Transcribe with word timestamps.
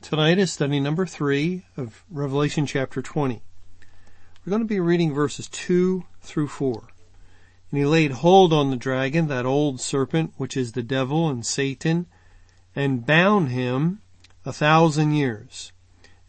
Tonight 0.00 0.38
is 0.38 0.52
study 0.52 0.78
number 0.78 1.04
three 1.06 1.64
of 1.76 2.04
Revelation 2.08 2.66
chapter 2.66 3.02
20. 3.02 3.42
We're 4.46 4.50
going 4.50 4.62
to 4.62 4.66
be 4.66 4.78
reading 4.78 5.12
verses 5.12 5.48
two 5.48 6.04
through 6.22 6.48
four. 6.48 6.84
And 7.70 7.78
he 7.78 7.84
laid 7.84 8.12
hold 8.12 8.52
on 8.52 8.70
the 8.70 8.76
dragon, 8.76 9.26
that 9.26 9.44
old 9.44 9.80
serpent, 9.80 10.34
which 10.36 10.56
is 10.56 10.72
the 10.72 10.84
devil 10.84 11.28
and 11.28 11.44
Satan, 11.44 12.06
and 12.76 13.04
bound 13.04 13.48
him 13.48 14.00
a 14.46 14.52
thousand 14.52 15.14
years, 15.14 15.72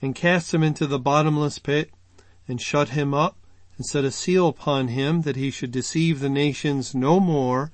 and 0.02 0.16
cast 0.16 0.52
him 0.52 0.64
into 0.64 0.88
the 0.88 1.00
bottomless 1.00 1.60
pit, 1.60 1.92
and 2.48 2.60
shut 2.60 2.90
him 2.90 3.14
up, 3.14 3.38
and 3.78 3.86
set 3.86 4.04
a 4.04 4.12
seal 4.12 4.48
upon 4.48 4.88
him 4.88 5.22
that 5.22 5.36
he 5.36 5.52
should 5.52 5.72
deceive 5.72 6.20
the 6.20 6.28
nations 6.28 6.96
no 6.96 7.20
more, 7.20 7.72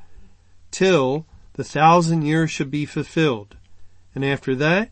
till 0.71 1.25
the 1.53 1.63
thousand 1.63 2.23
years 2.23 2.51
should 2.51 2.69
be 2.69 2.85
fulfilled. 2.85 3.55
And 4.13 4.25
after 4.25 4.55
that, 4.55 4.91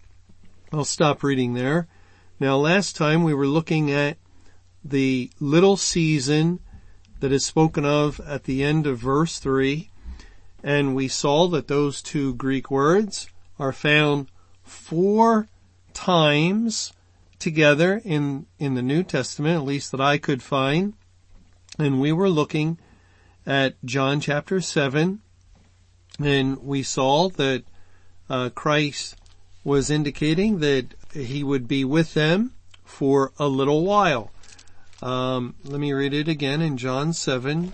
I'll 0.73 0.85
stop 0.85 1.21
reading 1.21 1.53
there. 1.53 1.89
Now 2.39 2.55
last 2.55 2.95
time 2.95 3.25
we 3.25 3.33
were 3.33 3.45
looking 3.45 3.91
at 3.91 4.17
the 4.85 5.29
little 5.37 5.75
season 5.75 6.61
that 7.19 7.33
is 7.33 7.45
spoken 7.45 7.83
of 7.83 8.21
at 8.21 8.45
the 8.45 8.63
end 8.63 8.87
of 8.87 8.97
verse 8.97 9.37
3 9.37 9.89
and 10.63 10.95
we 10.95 11.09
saw 11.09 11.49
that 11.49 11.67
those 11.67 12.01
two 12.01 12.35
Greek 12.35 12.71
words 12.71 13.27
are 13.59 13.73
found 13.73 14.27
four 14.63 15.49
times 15.93 16.93
together 17.37 18.01
in, 18.05 18.45
in 18.57 18.75
the 18.75 18.81
New 18.81 19.03
Testament, 19.03 19.57
at 19.57 19.65
least 19.65 19.91
that 19.91 19.99
I 19.99 20.17
could 20.17 20.41
find. 20.41 20.93
And 21.77 21.99
we 21.99 22.13
were 22.13 22.29
looking 22.29 22.77
at 23.45 23.75
John 23.83 24.21
chapter 24.21 24.61
7 24.61 25.19
and 26.17 26.57
we 26.59 26.81
saw 26.81 27.27
that 27.27 27.63
uh, 28.29 28.49
Christ 28.55 29.17
was 29.63 29.89
indicating 29.89 30.59
that 30.59 30.93
he 31.13 31.43
would 31.43 31.67
be 31.67 31.83
with 31.83 32.13
them 32.13 32.53
for 32.83 33.31
a 33.37 33.47
little 33.47 33.83
while. 33.85 34.31
Um, 35.01 35.55
let 35.63 35.79
me 35.79 35.93
read 35.93 36.13
it 36.13 36.27
again 36.27 36.61
in 36.61 36.77
John 36.77 37.13
7 37.13 37.73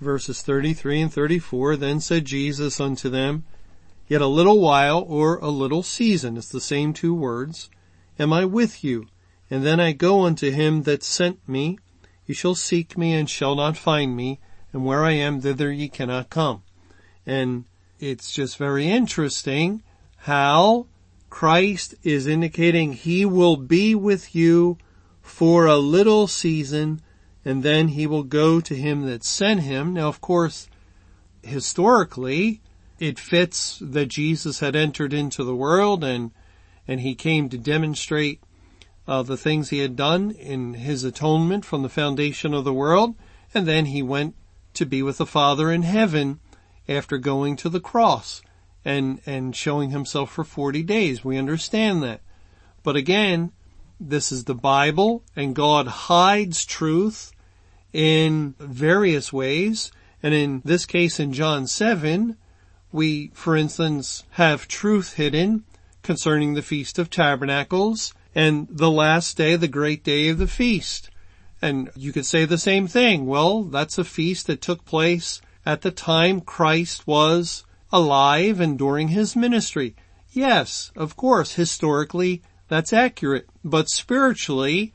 verses 0.00 0.42
33 0.42 1.02
and 1.02 1.12
34. 1.12 1.76
Then 1.76 2.00
said 2.00 2.24
Jesus 2.24 2.80
unto 2.80 3.08
them, 3.08 3.44
Yet 4.06 4.20
a 4.20 4.26
little 4.26 4.60
while 4.60 5.04
or 5.06 5.36
a 5.38 5.48
little 5.48 5.82
season, 5.82 6.36
it's 6.36 6.48
the 6.48 6.60
same 6.60 6.92
two 6.92 7.14
words, 7.14 7.68
am 8.18 8.32
I 8.32 8.44
with 8.44 8.82
you, 8.82 9.08
and 9.50 9.64
then 9.64 9.80
I 9.80 9.92
go 9.92 10.24
unto 10.24 10.50
him 10.50 10.84
that 10.84 11.02
sent 11.02 11.46
me. 11.46 11.78
You 12.26 12.34
shall 12.34 12.54
seek 12.54 12.96
me 12.96 13.14
and 13.14 13.28
shall 13.28 13.54
not 13.54 13.76
find 13.76 14.16
me, 14.16 14.40
and 14.72 14.84
where 14.84 15.04
I 15.04 15.12
am 15.12 15.40
thither 15.40 15.70
ye 15.70 15.88
cannot 15.88 16.30
come. 16.30 16.62
And 17.26 17.64
it's 18.00 18.32
just 18.32 18.56
very 18.56 18.88
interesting 18.88 19.82
how 20.28 20.86
Christ 21.30 21.94
is 22.02 22.26
indicating 22.26 22.92
he 22.92 23.24
will 23.24 23.56
be 23.56 23.94
with 23.94 24.34
you 24.34 24.76
for 25.22 25.64
a 25.64 25.78
little 25.78 26.26
season 26.26 27.00
and 27.46 27.62
then 27.62 27.88
he 27.88 28.06
will 28.06 28.24
go 28.24 28.60
to 28.60 28.74
him 28.74 29.06
that 29.06 29.24
sent 29.24 29.60
him. 29.60 29.94
Now 29.94 30.08
of 30.08 30.20
course, 30.20 30.68
historically, 31.42 32.60
it 32.98 33.18
fits 33.18 33.78
that 33.80 34.08
Jesus 34.08 34.60
had 34.60 34.76
entered 34.76 35.14
into 35.14 35.44
the 35.44 35.56
world 35.56 36.04
and, 36.04 36.32
and 36.86 37.00
he 37.00 37.14
came 37.14 37.48
to 37.48 37.56
demonstrate 37.56 38.42
uh, 39.06 39.22
the 39.22 39.38
things 39.38 39.70
he 39.70 39.78
had 39.78 39.96
done 39.96 40.32
in 40.32 40.74
his 40.74 41.04
atonement 41.04 41.64
from 41.64 41.82
the 41.82 41.88
foundation 41.88 42.52
of 42.52 42.64
the 42.64 42.74
world. 42.74 43.14
And 43.54 43.66
then 43.66 43.86
he 43.86 44.02
went 44.02 44.34
to 44.74 44.84
be 44.84 45.02
with 45.02 45.16
the 45.16 45.24
Father 45.24 45.72
in 45.72 45.84
heaven 45.84 46.40
after 46.86 47.16
going 47.16 47.56
to 47.56 47.70
the 47.70 47.80
cross 47.80 48.42
and, 48.88 49.20
and 49.26 49.54
showing 49.54 49.90
himself 49.90 50.32
for 50.32 50.44
40 50.44 50.82
days. 50.82 51.22
We 51.22 51.36
understand 51.36 52.02
that. 52.02 52.22
But 52.82 52.96
again, 52.96 53.52
this 54.00 54.32
is 54.32 54.44
the 54.44 54.54
Bible 54.54 55.22
and 55.36 55.54
God 55.54 55.86
hides 55.86 56.64
truth 56.64 57.32
in 57.92 58.54
various 58.58 59.30
ways. 59.30 59.92
And 60.22 60.32
in 60.32 60.62
this 60.64 60.86
case 60.86 61.20
in 61.20 61.34
John 61.34 61.66
7, 61.66 62.38
we, 62.90 63.30
for 63.34 63.54
instance, 63.56 64.24
have 64.30 64.66
truth 64.66 65.14
hidden 65.14 65.64
concerning 66.02 66.54
the 66.54 66.62
Feast 66.62 66.98
of 66.98 67.10
Tabernacles 67.10 68.14
and 68.34 68.68
the 68.70 68.90
last 68.90 69.36
day, 69.36 69.56
the 69.56 69.68
great 69.68 70.02
day 70.02 70.30
of 70.30 70.38
the 70.38 70.46
feast. 70.46 71.10
And 71.60 71.90
you 71.94 72.10
could 72.10 72.24
say 72.24 72.46
the 72.46 72.56
same 72.56 72.86
thing. 72.86 73.26
Well, 73.26 73.64
that's 73.64 73.98
a 73.98 74.04
feast 74.04 74.46
that 74.46 74.62
took 74.62 74.86
place 74.86 75.42
at 75.66 75.82
the 75.82 75.90
time 75.90 76.40
Christ 76.40 77.06
was 77.06 77.64
alive 77.92 78.60
and 78.60 78.78
during 78.78 79.08
his 79.08 79.36
ministry. 79.36 79.94
Yes, 80.30 80.92
of 80.96 81.16
course, 81.16 81.54
historically 81.54 82.42
that's 82.68 82.92
accurate, 82.92 83.48
but 83.64 83.88
spiritually, 83.88 84.92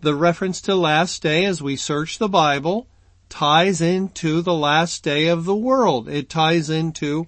the 0.00 0.14
reference 0.14 0.60
to 0.62 0.74
last 0.74 1.22
day 1.22 1.44
as 1.44 1.62
we 1.62 1.76
search 1.76 2.18
the 2.18 2.28
Bible 2.28 2.88
ties 3.28 3.80
into 3.80 4.42
the 4.42 4.54
last 4.54 5.02
day 5.02 5.28
of 5.28 5.44
the 5.44 5.54
world. 5.54 6.08
It 6.08 6.28
ties 6.28 6.70
into 6.70 7.26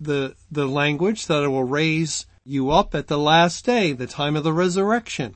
the, 0.00 0.34
the 0.50 0.66
language 0.66 1.26
that 1.26 1.48
will 1.48 1.64
raise 1.64 2.26
you 2.44 2.70
up 2.70 2.94
at 2.94 3.06
the 3.06 3.18
last 3.18 3.64
day, 3.64 3.92
the 3.92 4.06
time 4.06 4.36
of 4.36 4.44
the 4.44 4.52
resurrection. 4.52 5.34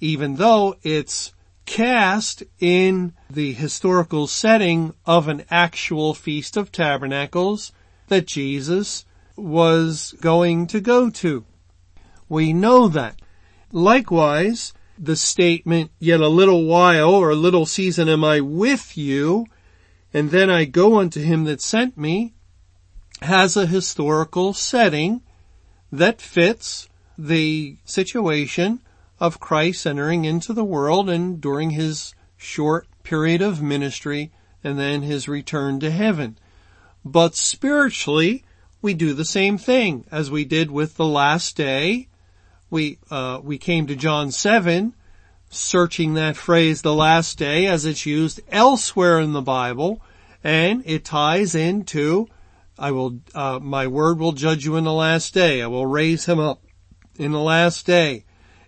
Even 0.00 0.36
though 0.36 0.76
it's 0.82 1.32
cast 1.66 2.42
in 2.60 3.12
the 3.30 3.52
historical 3.52 4.26
setting 4.26 4.94
of 5.06 5.28
an 5.28 5.44
actual 5.50 6.14
Feast 6.14 6.56
of 6.56 6.70
Tabernacles 6.70 7.72
that 8.08 8.26
Jesus 8.26 9.04
was 9.36 10.14
going 10.20 10.66
to 10.68 10.80
go 10.80 11.10
to. 11.10 11.44
We 12.28 12.52
know 12.52 12.88
that. 12.88 13.20
Likewise, 13.72 14.72
the 14.98 15.16
statement, 15.16 15.90
yet 15.98 16.20
a 16.20 16.28
little 16.28 16.64
while 16.64 17.10
or 17.10 17.30
a 17.30 17.36
little 17.36 17.66
season 17.66 18.08
am 18.08 18.24
I 18.24 18.40
with 18.40 18.96
you, 18.96 19.46
and 20.12 20.30
then 20.30 20.48
I 20.48 20.64
go 20.64 20.98
unto 21.00 21.20
him 21.20 21.44
that 21.44 21.60
sent 21.60 21.98
me, 21.98 22.34
has 23.22 23.56
a 23.56 23.66
historical 23.66 24.52
setting 24.52 25.22
that 25.90 26.20
fits 26.20 26.88
the 27.18 27.76
situation 27.84 28.80
of 29.20 29.40
Christ 29.40 29.86
entering 29.86 30.24
into 30.24 30.52
the 30.52 30.64
world 30.64 31.08
and 31.08 31.40
during 31.40 31.70
his 31.70 32.14
short 32.36 32.86
period 33.02 33.40
of 33.42 33.62
ministry 33.62 34.32
and 34.62 34.78
then 34.78 35.02
his 35.02 35.28
return 35.28 35.80
to 35.80 35.90
heaven. 35.90 36.38
But 37.04 37.36
spiritually, 37.36 38.44
we 38.80 38.94
do 38.94 39.12
the 39.12 39.24
same 39.24 39.58
thing 39.58 40.06
as 40.10 40.30
we 40.30 40.44
did 40.44 40.70
with 40.70 40.96
the 40.96 41.06
last 41.06 41.56
day. 41.56 42.08
We, 42.70 42.98
uh, 43.10 43.40
we 43.42 43.58
came 43.58 43.86
to 43.86 43.96
John 43.96 44.30
7, 44.30 44.94
searching 45.50 46.14
that 46.14 46.36
phrase, 46.36 46.82
the 46.82 46.94
last 46.94 47.38
day, 47.38 47.66
as 47.66 47.84
it's 47.84 48.06
used 48.06 48.40
elsewhere 48.48 49.20
in 49.20 49.32
the 49.32 49.42
Bible, 49.42 50.02
and 50.42 50.82
it 50.86 51.04
ties 51.04 51.54
into, 51.54 52.26
I 52.78 52.90
will, 52.90 53.20
uh, 53.34 53.58
my 53.62 53.86
word 53.86 54.18
will 54.18 54.32
judge 54.32 54.64
you 54.64 54.76
in 54.76 54.84
the 54.84 54.92
last 54.92 55.34
day. 55.34 55.62
I 55.62 55.66
will 55.66 55.86
raise 55.86 56.24
him 56.26 56.38
up 56.38 56.62
in 57.16 57.32
the 57.32 57.40
last 57.40 57.86
day. 57.86 58.24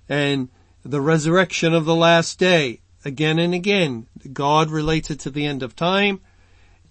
And 0.09 0.49
the 0.85 1.01
resurrection 1.01 1.75
of 1.75 1.85
the 1.85 1.95
last 1.95 2.39
day, 2.39 2.81
again 3.05 3.39
and 3.39 3.53
again, 3.53 4.07
God 4.33 4.71
relates 4.71 5.11
it 5.11 5.21
to 5.21 5.31
the 5.31 5.47
end 5.47 5.63
of 5.63 5.75
time. 5.75 6.21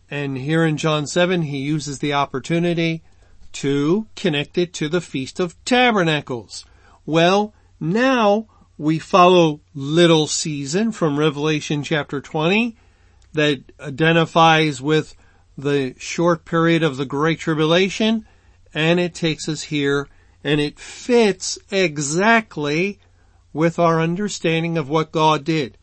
And 0.10 0.38
here 0.38 0.66
in 0.66 0.78
John 0.78 1.08
7, 1.08 1.44
he 1.44 1.58
uses 1.58 2.00
the 2.00 2.14
opportunity 2.14 3.04
to 3.54 4.08
connect 4.16 4.58
it 4.58 4.74
to 4.74 4.90
the 4.90 5.02
Feast 5.02 5.40
of 5.40 5.56
Tabernacles. 5.66 6.66
Well, 7.06 7.54
now 7.80 8.48
we 8.78 9.00
follow 9.00 9.62
little 9.74 10.28
season 10.28 10.92
from 10.92 11.18
Revelation 11.18 11.82
chapter 11.82 12.22
20 12.22 12.76
that 13.34 13.72
identifies 13.80 14.82
with 14.82 15.16
the 15.58 15.96
short 15.98 16.46
period 16.46 16.84
of 16.84 16.98
the 16.98 17.06
Great 17.06 17.40
Tribulation 17.40 18.26
and 18.74 19.00
it 19.00 19.14
takes 19.14 19.48
us 19.48 19.64
here 19.64 20.08
and 20.44 20.60
it 20.60 20.78
fits 20.78 21.58
exactly 21.72 23.00
with 23.54 23.80
our 23.80 24.02
understanding 24.02 24.78
of 24.78 24.90
what 24.90 25.14
God 25.14 25.46
did. 25.46 25.78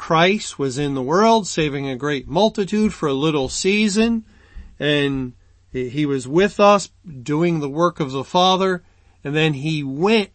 Christ 0.00 0.58
was 0.58 0.78
in 0.78 0.94
the 0.94 1.02
world 1.02 1.46
saving 1.46 1.86
a 1.86 1.94
great 1.94 2.26
multitude 2.26 2.94
for 2.94 3.06
a 3.06 3.12
little 3.12 3.50
season 3.50 4.24
and 4.78 5.34
he 5.70 6.06
was 6.06 6.26
with 6.26 6.58
us 6.58 6.88
doing 7.22 7.60
the 7.60 7.68
work 7.68 8.00
of 8.00 8.10
the 8.10 8.24
Father 8.24 8.82
and 9.22 9.36
then 9.36 9.52
he 9.52 9.82
went, 9.82 10.30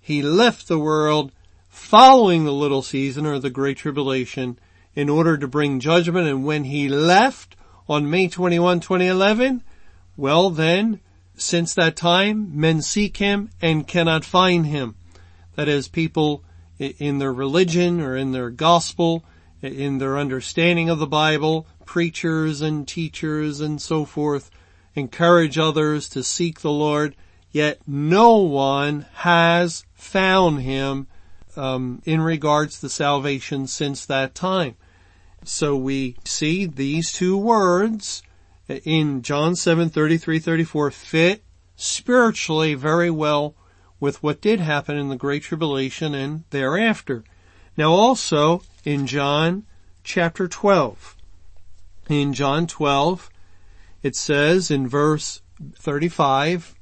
he 0.00 0.22
left 0.22 0.68
the 0.68 0.78
world 0.78 1.32
following 1.68 2.44
the 2.44 2.52
little 2.52 2.80
season 2.80 3.26
or 3.26 3.38
the 3.38 3.50
great 3.50 3.76
tribulation 3.76 4.58
in 4.94 5.10
order 5.10 5.36
to 5.36 5.46
bring 5.46 5.80
judgment. 5.80 6.26
And 6.26 6.46
when 6.46 6.64
he 6.64 6.88
left 6.88 7.56
on 7.90 8.08
May 8.08 8.26
21, 8.26 8.80
2011, 8.80 9.62
well 10.16 10.48
then, 10.48 10.98
since 11.36 11.74
that 11.74 11.94
time, 11.94 12.58
men 12.58 12.80
seek 12.80 13.18
him 13.18 13.50
and 13.60 13.86
cannot 13.86 14.24
find 14.24 14.64
him. 14.64 14.96
That 15.56 15.68
is, 15.68 15.88
people 15.88 16.42
in 16.80 17.18
their 17.18 17.32
religion 17.32 18.00
or 18.00 18.16
in 18.16 18.32
their 18.32 18.50
gospel, 18.50 19.24
in 19.62 19.98
their 19.98 20.18
understanding 20.18 20.88
of 20.88 20.98
the 20.98 21.06
Bible, 21.06 21.66
preachers 21.84 22.60
and 22.60 22.88
teachers 22.88 23.60
and 23.60 23.80
so 23.80 24.04
forth, 24.04 24.50
encourage 24.94 25.58
others 25.58 26.08
to 26.08 26.24
seek 26.24 26.60
the 26.60 26.70
Lord, 26.70 27.14
yet 27.52 27.80
no 27.86 28.36
one 28.38 29.06
has 29.14 29.84
found 29.92 30.62
him 30.62 31.06
um, 31.56 32.00
in 32.04 32.20
regards 32.20 32.80
to 32.80 32.88
salvation 32.88 33.66
since 33.66 34.06
that 34.06 34.34
time. 34.34 34.76
So 35.44 35.76
we 35.76 36.16
see 36.24 36.66
these 36.66 37.12
two 37.12 37.36
words 37.36 38.22
in 38.68 39.22
John 39.22 39.56
7, 39.56 39.90
33, 39.90 40.38
34 40.38 40.90
fit 40.90 41.44
spiritually 41.76 42.74
very 42.74 43.10
well 43.10 43.54
with 44.00 44.22
what 44.22 44.40
did 44.40 44.58
happen 44.58 44.96
in 44.96 45.10
the 45.10 45.16
Great 45.16 45.42
Tribulation 45.42 46.14
and 46.14 46.44
thereafter. 46.50 47.22
Now 47.76 47.92
also 47.92 48.62
in 48.84 49.06
John 49.06 49.64
chapter 50.02 50.48
12, 50.48 51.16
in 52.08 52.32
John 52.32 52.66
12, 52.66 53.30
it 54.02 54.16
says 54.16 54.70
in 54.70 54.88
verse 54.88 55.42
35, 55.76 56.74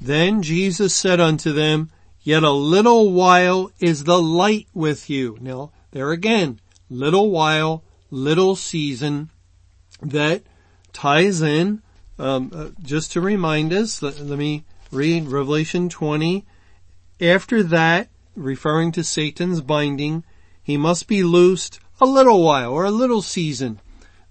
Then 0.00 0.42
Jesus 0.42 0.94
said 0.94 1.20
unto 1.20 1.52
them, 1.52 1.90
Yet 2.20 2.42
a 2.42 2.50
little 2.50 3.12
while 3.12 3.70
is 3.78 4.04
the 4.04 4.20
light 4.20 4.66
with 4.74 5.08
you. 5.08 5.38
Now, 5.40 5.72
there 5.92 6.10
again, 6.10 6.60
little 6.90 7.30
while, 7.30 7.82
little 8.10 8.54
season 8.56 9.30
that 10.02 10.42
ties 10.92 11.40
in, 11.40 11.80
um, 12.18 12.50
uh, 12.54 12.68
just 12.82 13.12
to 13.12 13.20
remind 13.20 13.72
us, 13.72 14.02
let, 14.02 14.20
let 14.20 14.38
me 14.38 14.64
read 14.90 15.28
Revelation 15.28 15.88
20. 15.88 16.44
After 17.20 17.62
that, 17.64 18.10
referring 18.36 18.92
to 18.92 19.02
Satan's 19.02 19.60
binding, 19.60 20.24
he 20.62 20.76
must 20.76 21.08
be 21.08 21.24
loosed 21.24 21.80
a 22.00 22.06
little 22.06 22.44
while 22.44 22.72
or 22.72 22.84
a 22.84 22.92
little 22.92 23.22
season, 23.22 23.80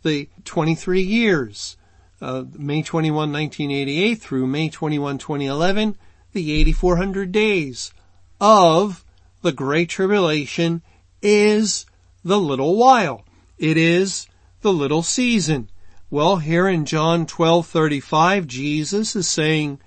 the 0.04 0.30
23 0.46 1.02
years, 1.02 1.76
uh, 2.22 2.46
May 2.54 2.82
21, 2.82 3.32
1988 3.32 4.16
through 4.16 4.48
May 4.48 4.70
21, 4.70 5.18
2011, 5.18 5.98
the 6.32 6.52
8400 6.54 7.32
days 7.32 7.92
of 8.40 9.04
the 9.42 9.52
Great 9.52 9.90
Tribulation 9.90 10.82
is 11.22 11.86
the 12.24 12.40
little 12.40 12.78
while. 12.78 13.26
It 13.58 13.76
is 13.76 14.28
the 14.62 14.72
little 14.72 15.04
season. 15.04 15.70
Well, 16.10 16.38
here 16.38 16.70
in 16.70 16.86
John 16.86 17.26
12:35, 17.26 18.48
Jesus 18.48 19.14
is 19.16 19.28
saying, 19.28 19.80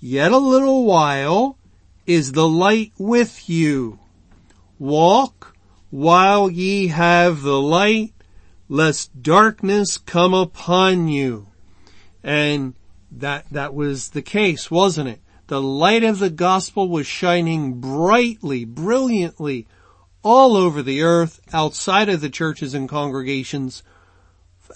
"Yet 0.00 0.32
a 0.32 0.38
little 0.38 0.84
while 0.84 1.58
is 2.10 2.32
the 2.32 2.48
light 2.48 2.92
with 2.98 3.48
you. 3.48 3.98
Walk 4.78 5.56
while 5.90 6.50
ye 6.50 6.88
have 6.88 7.42
the 7.42 7.60
light, 7.60 8.12
lest 8.68 9.22
darkness 9.22 9.98
come 9.98 10.34
upon 10.34 11.08
you." 11.08 11.46
And 12.22 12.74
that, 13.10 13.46
that 13.50 13.74
was 13.74 14.10
the 14.10 14.22
case, 14.22 14.70
wasn't 14.70 15.08
it? 15.08 15.20
The 15.46 15.60
light 15.60 16.04
of 16.04 16.18
the 16.18 16.30
gospel 16.30 16.88
was 16.88 17.06
shining 17.06 17.80
brightly, 17.80 18.64
brilliantly 18.64 19.66
all 20.22 20.56
over 20.56 20.82
the 20.82 21.02
earth, 21.02 21.40
outside 21.52 22.08
of 22.08 22.20
the 22.20 22.30
churches 22.30 22.74
and 22.74 22.88
congregations, 22.88 23.82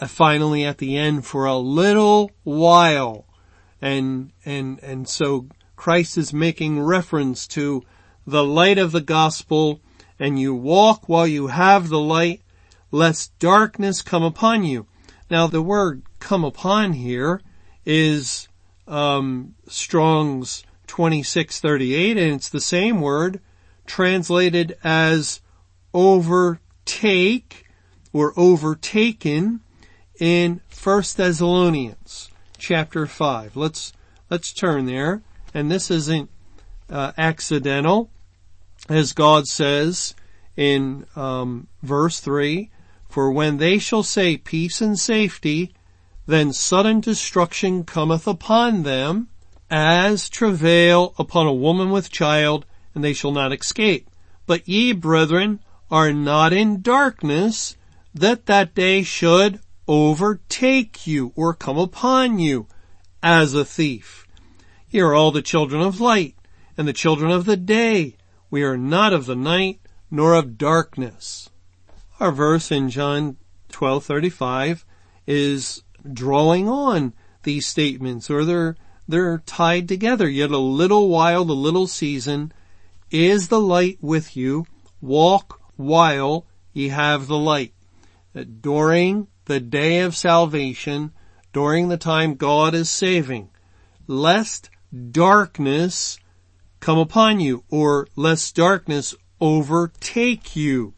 uh, 0.00 0.06
finally 0.06 0.64
at 0.64 0.78
the 0.78 0.96
end 0.96 1.26
for 1.26 1.44
a 1.44 1.56
little 1.56 2.30
while. 2.42 3.26
And, 3.80 4.32
and, 4.44 4.82
and 4.82 5.08
so 5.08 5.48
Christ 5.76 6.16
is 6.16 6.32
making 6.32 6.80
reference 6.80 7.46
to 7.48 7.82
the 8.26 8.44
light 8.44 8.78
of 8.78 8.92
the 8.92 9.00
gospel 9.00 9.80
and 10.18 10.38
you 10.38 10.54
walk 10.54 11.08
while 11.08 11.26
you 11.26 11.48
have 11.48 11.88
the 11.88 11.98
light 11.98 12.42
lest 12.90 13.36
darkness 13.38 14.02
come 14.02 14.22
upon 14.22 14.64
you. 14.64 14.86
Now 15.30 15.46
the 15.46 15.62
word 15.62 16.02
come 16.20 16.44
upon 16.44 16.92
here 16.92 17.40
is 17.84 18.48
um, 18.86 19.54
Strong's 19.68 20.62
2638 20.86 22.16
and 22.16 22.34
it's 22.34 22.48
the 22.48 22.60
same 22.60 23.00
word 23.00 23.40
translated 23.86 24.76
as 24.84 25.40
overtake 25.92 27.64
or 28.12 28.32
overtaken 28.36 29.60
in 30.20 30.60
1 30.82 31.02
Thessalonians 31.16 32.30
chapter 32.56 33.06
5. 33.06 33.56
Let's, 33.56 33.92
let's 34.30 34.52
turn 34.52 34.86
there. 34.86 35.22
And 35.54 35.70
this 35.70 35.90
isn't 35.90 36.28
uh, 36.90 37.12
accidental 37.16 38.10
as 38.88 39.12
God 39.12 39.46
says 39.46 40.14
in 40.56 41.06
um, 41.16 41.68
verse 41.82 42.20
3, 42.20 42.70
for 43.08 43.30
when 43.30 43.56
they 43.58 43.78
shall 43.78 44.02
say 44.02 44.36
peace 44.36 44.80
and 44.80 44.98
safety, 44.98 45.72
then 46.26 46.52
sudden 46.52 47.00
destruction 47.00 47.84
cometh 47.84 48.26
upon 48.26 48.82
them 48.82 49.28
as 49.70 50.28
travail 50.28 51.14
upon 51.18 51.46
a 51.46 51.52
woman 51.52 51.90
with 51.90 52.10
child, 52.10 52.66
and 52.94 53.02
they 53.02 53.12
shall 53.12 53.32
not 53.32 53.52
escape. 53.52 54.08
But 54.46 54.68
ye, 54.68 54.92
brethren, 54.92 55.60
are 55.90 56.12
not 56.12 56.52
in 56.52 56.82
darkness, 56.82 57.76
that 58.14 58.46
that 58.46 58.74
day 58.74 59.02
should 59.02 59.60
overtake 59.86 61.06
you 61.06 61.32
or 61.34 61.54
come 61.54 61.78
upon 61.78 62.38
you 62.38 62.66
as 63.22 63.54
a 63.54 63.64
thief. 63.64 64.23
Ye 64.94 65.00
are 65.00 65.12
all 65.12 65.32
the 65.32 65.42
children 65.42 65.82
of 65.82 66.00
light 66.00 66.36
and 66.78 66.86
the 66.86 66.92
children 66.92 67.32
of 67.32 67.46
the 67.46 67.56
day. 67.56 68.14
We 68.48 68.62
are 68.62 68.76
not 68.76 69.12
of 69.12 69.26
the 69.26 69.34
night 69.34 69.80
nor 70.08 70.34
of 70.34 70.56
darkness. 70.56 71.50
Our 72.20 72.30
verse 72.30 72.70
in 72.70 72.90
John 72.90 73.36
12:35 73.72 74.84
is 75.26 75.82
drawing 76.12 76.68
on 76.68 77.12
these 77.42 77.66
statements 77.66 78.30
or 78.30 78.44
they're 78.44 78.76
they're 79.08 79.38
tied 79.38 79.88
together. 79.88 80.28
Yet 80.28 80.52
a 80.52 80.58
little 80.58 81.08
while, 81.08 81.44
the 81.44 81.56
little 81.56 81.88
season 81.88 82.52
is 83.10 83.48
the 83.48 83.60
light 83.60 83.98
with 84.00 84.36
you. 84.36 84.64
Walk 85.00 85.60
while 85.74 86.46
ye 86.72 86.90
have 86.90 87.26
the 87.26 87.36
light. 87.36 87.74
That 88.32 88.62
During 88.62 89.26
the 89.46 89.58
day 89.58 90.02
of 90.02 90.14
salvation, 90.14 91.10
during 91.52 91.88
the 91.88 91.96
time 91.96 92.36
God 92.36 92.76
is 92.76 92.88
saving, 92.88 93.48
lest 94.06 94.70
darkness 95.10 96.18
come 96.80 96.98
upon 96.98 97.40
you 97.40 97.64
or 97.70 98.06
lest 98.16 98.54
darkness 98.54 99.14
overtake 99.40 100.54
you. 100.54 100.94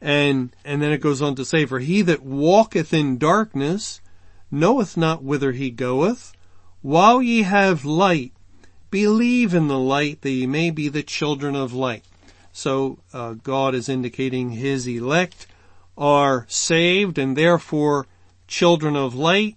And, 0.00 0.54
and 0.64 0.80
then 0.80 0.92
it 0.92 1.00
goes 1.00 1.20
on 1.20 1.34
to 1.36 1.44
say, 1.44 1.66
for 1.66 1.78
he 1.78 2.02
that 2.02 2.22
walketh 2.22 2.92
in 2.92 3.18
darkness 3.18 4.00
knoweth 4.50 4.96
not 4.96 5.22
whither 5.22 5.52
he 5.52 5.70
goeth. 5.70 6.32
While 6.82 7.22
ye 7.22 7.42
have 7.42 7.84
light, 7.84 8.32
believe 8.90 9.54
in 9.54 9.68
the 9.68 9.78
light 9.78 10.22
that 10.22 10.30
ye 10.30 10.46
may 10.46 10.70
be 10.70 10.88
the 10.88 11.02
children 11.02 11.54
of 11.54 11.72
light. 11.72 12.04
So 12.52 12.98
uh, 13.12 13.34
God 13.34 13.74
is 13.74 13.88
indicating 13.88 14.50
his 14.50 14.86
elect 14.86 15.46
are 15.96 16.46
saved 16.48 17.18
and 17.18 17.36
therefore 17.36 18.06
children 18.48 18.96
of 18.96 19.14
light, 19.14 19.56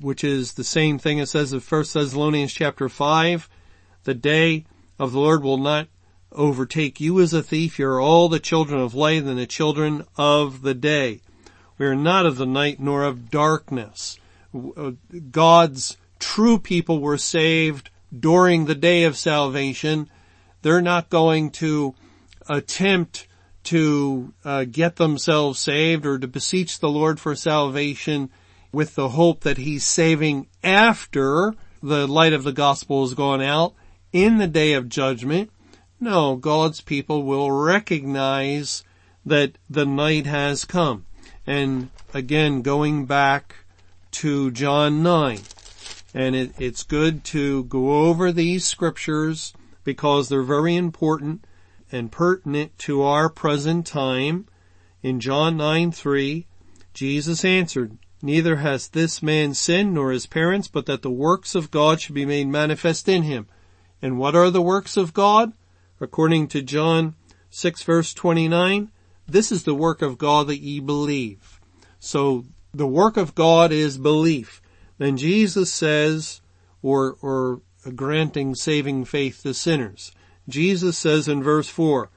which 0.00 0.24
is 0.24 0.52
the 0.52 0.64
same 0.64 0.98
thing 0.98 1.18
it 1.18 1.26
says 1.26 1.52
in 1.52 1.60
1 1.60 1.84
Thessalonians 1.92 2.52
chapter 2.52 2.88
5. 2.88 3.48
The 4.04 4.14
day 4.14 4.64
of 4.98 5.12
the 5.12 5.20
Lord 5.20 5.42
will 5.42 5.58
not 5.58 5.88
overtake 6.32 7.00
you 7.00 7.20
as 7.20 7.32
a 7.32 7.42
thief. 7.42 7.78
You're 7.78 8.00
all 8.00 8.28
the 8.28 8.40
children 8.40 8.80
of 8.80 8.94
light 8.94 9.22
and 9.22 9.38
the 9.38 9.46
children 9.46 10.04
of 10.16 10.62
the 10.62 10.74
day. 10.74 11.20
We 11.78 11.86
are 11.86 11.94
not 11.94 12.26
of 12.26 12.36
the 12.36 12.46
night 12.46 12.80
nor 12.80 13.02
of 13.04 13.30
darkness. 13.30 14.18
Uh, 14.54 14.92
God's 15.30 15.96
true 16.18 16.58
people 16.58 17.00
were 17.00 17.18
saved 17.18 17.90
during 18.16 18.64
the 18.64 18.74
day 18.74 19.04
of 19.04 19.16
salvation. 19.16 20.08
They're 20.62 20.80
not 20.80 21.10
going 21.10 21.50
to 21.52 21.94
attempt 22.48 23.26
to 23.64 24.32
uh, 24.44 24.64
get 24.64 24.96
themselves 24.96 25.58
saved 25.58 26.06
or 26.06 26.18
to 26.18 26.28
beseech 26.28 26.78
the 26.78 26.88
Lord 26.88 27.18
for 27.18 27.34
salvation 27.34 28.30
with 28.74 28.94
the 28.94 29.10
hope 29.10 29.40
that 29.40 29.58
he's 29.58 29.84
saving 29.84 30.48
after 30.62 31.54
the 31.82 32.06
light 32.06 32.32
of 32.32 32.44
the 32.44 32.52
gospel 32.52 33.02
has 33.02 33.14
gone 33.14 33.40
out 33.40 33.74
in 34.12 34.38
the 34.38 34.46
day 34.46 34.72
of 34.72 34.88
judgment. 34.88 35.50
No, 36.00 36.36
God's 36.36 36.80
people 36.80 37.22
will 37.22 37.50
recognize 37.50 38.84
that 39.24 39.56
the 39.70 39.86
night 39.86 40.26
has 40.26 40.64
come. 40.64 41.06
And 41.46 41.90
again, 42.12 42.62
going 42.62 43.06
back 43.06 43.56
to 44.12 44.50
John 44.50 45.02
9, 45.02 45.40
and 46.14 46.36
it, 46.36 46.52
it's 46.58 46.82
good 46.82 47.24
to 47.24 47.64
go 47.64 48.06
over 48.06 48.32
these 48.32 48.64
scriptures 48.64 49.52
because 49.82 50.28
they're 50.28 50.42
very 50.42 50.76
important 50.76 51.44
and 51.92 52.10
pertinent 52.10 52.78
to 52.78 53.02
our 53.02 53.28
present 53.28 53.86
time. 53.86 54.46
In 55.02 55.20
John 55.20 55.56
9 55.56 55.92
3, 55.92 56.46
Jesus 56.94 57.44
answered, 57.44 57.98
Neither 58.24 58.56
has 58.56 58.88
this 58.88 59.22
man 59.22 59.52
sinned 59.52 59.92
nor 59.92 60.10
his 60.10 60.24
parents, 60.24 60.66
but 60.66 60.86
that 60.86 61.02
the 61.02 61.10
works 61.10 61.54
of 61.54 61.70
God 61.70 62.00
should 62.00 62.14
be 62.14 62.24
made 62.24 62.48
manifest 62.48 63.06
in 63.06 63.24
him. 63.24 63.46
And 64.00 64.18
what 64.18 64.34
are 64.34 64.48
the 64.48 64.62
works 64.62 64.96
of 64.96 65.12
God? 65.12 65.52
According 66.00 66.48
to 66.48 66.62
John 66.62 67.16
6 67.50 67.82
verse 67.82 68.14
29, 68.14 68.90
this 69.28 69.52
is 69.52 69.64
the 69.64 69.74
work 69.74 70.00
of 70.00 70.16
God 70.16 70.46
that 70.46 70.62
ye 70.62 70.80
believe. 70.80 71.60
So 72.00 72.46
the 72.72 72.86
work 72.86 73.18
of 73.18 73.34
God 73.34 73.72
is 73.72 73.98
belief. 73.98 74.62
Then 74.96 75.18
Jesus 75.18 75.70
says, 75.70 76.40
or, 76.80 77.18
or 77.20 77.60
granting 77.94 78.54
saving 78.54 79.04
faith 79.04 79.42
to 79.42 79.52
sinners. 79.52 80.12
Jesus 80.48 80.96
says 80.96 81.28
in 81.28 81.42
verse 81.42 81.68
4, 81.68 82.08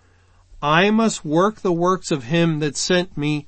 I 0.62 0.90
must 0.90 1.26
work 1.26 1.60
the 1.60 1.74
works 1.74 2.12
of 2.12 2.24
him 2.24 2.60
that 2.60 2.78
sent 2.78 3.18
me 3.18 3.46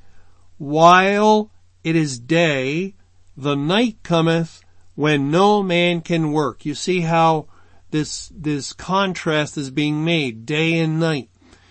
while 0.57 1.51
it 1.83 1.95
is 1.95 2.19
day, 2.19 2.95
the 3.37 3.55
night 3.55 3.97
cometh 4.03 4.61
when 4.95 5.31
no 5.31 5.63
man 5.63 6.01
can 6.01 6.31
work. 6.31 6.65
You 6.65 6.75
see 6.75 7.01
how 7.01 7.47
this, 7.91 8.29
this 8.35 8.73
contrast 8.73 9.57
is 9.57 9.71
being 9.71 10.03
made, 10.03 10.45
day 10.45 10.79
and 10.79 10.99
night, 10.99 11.29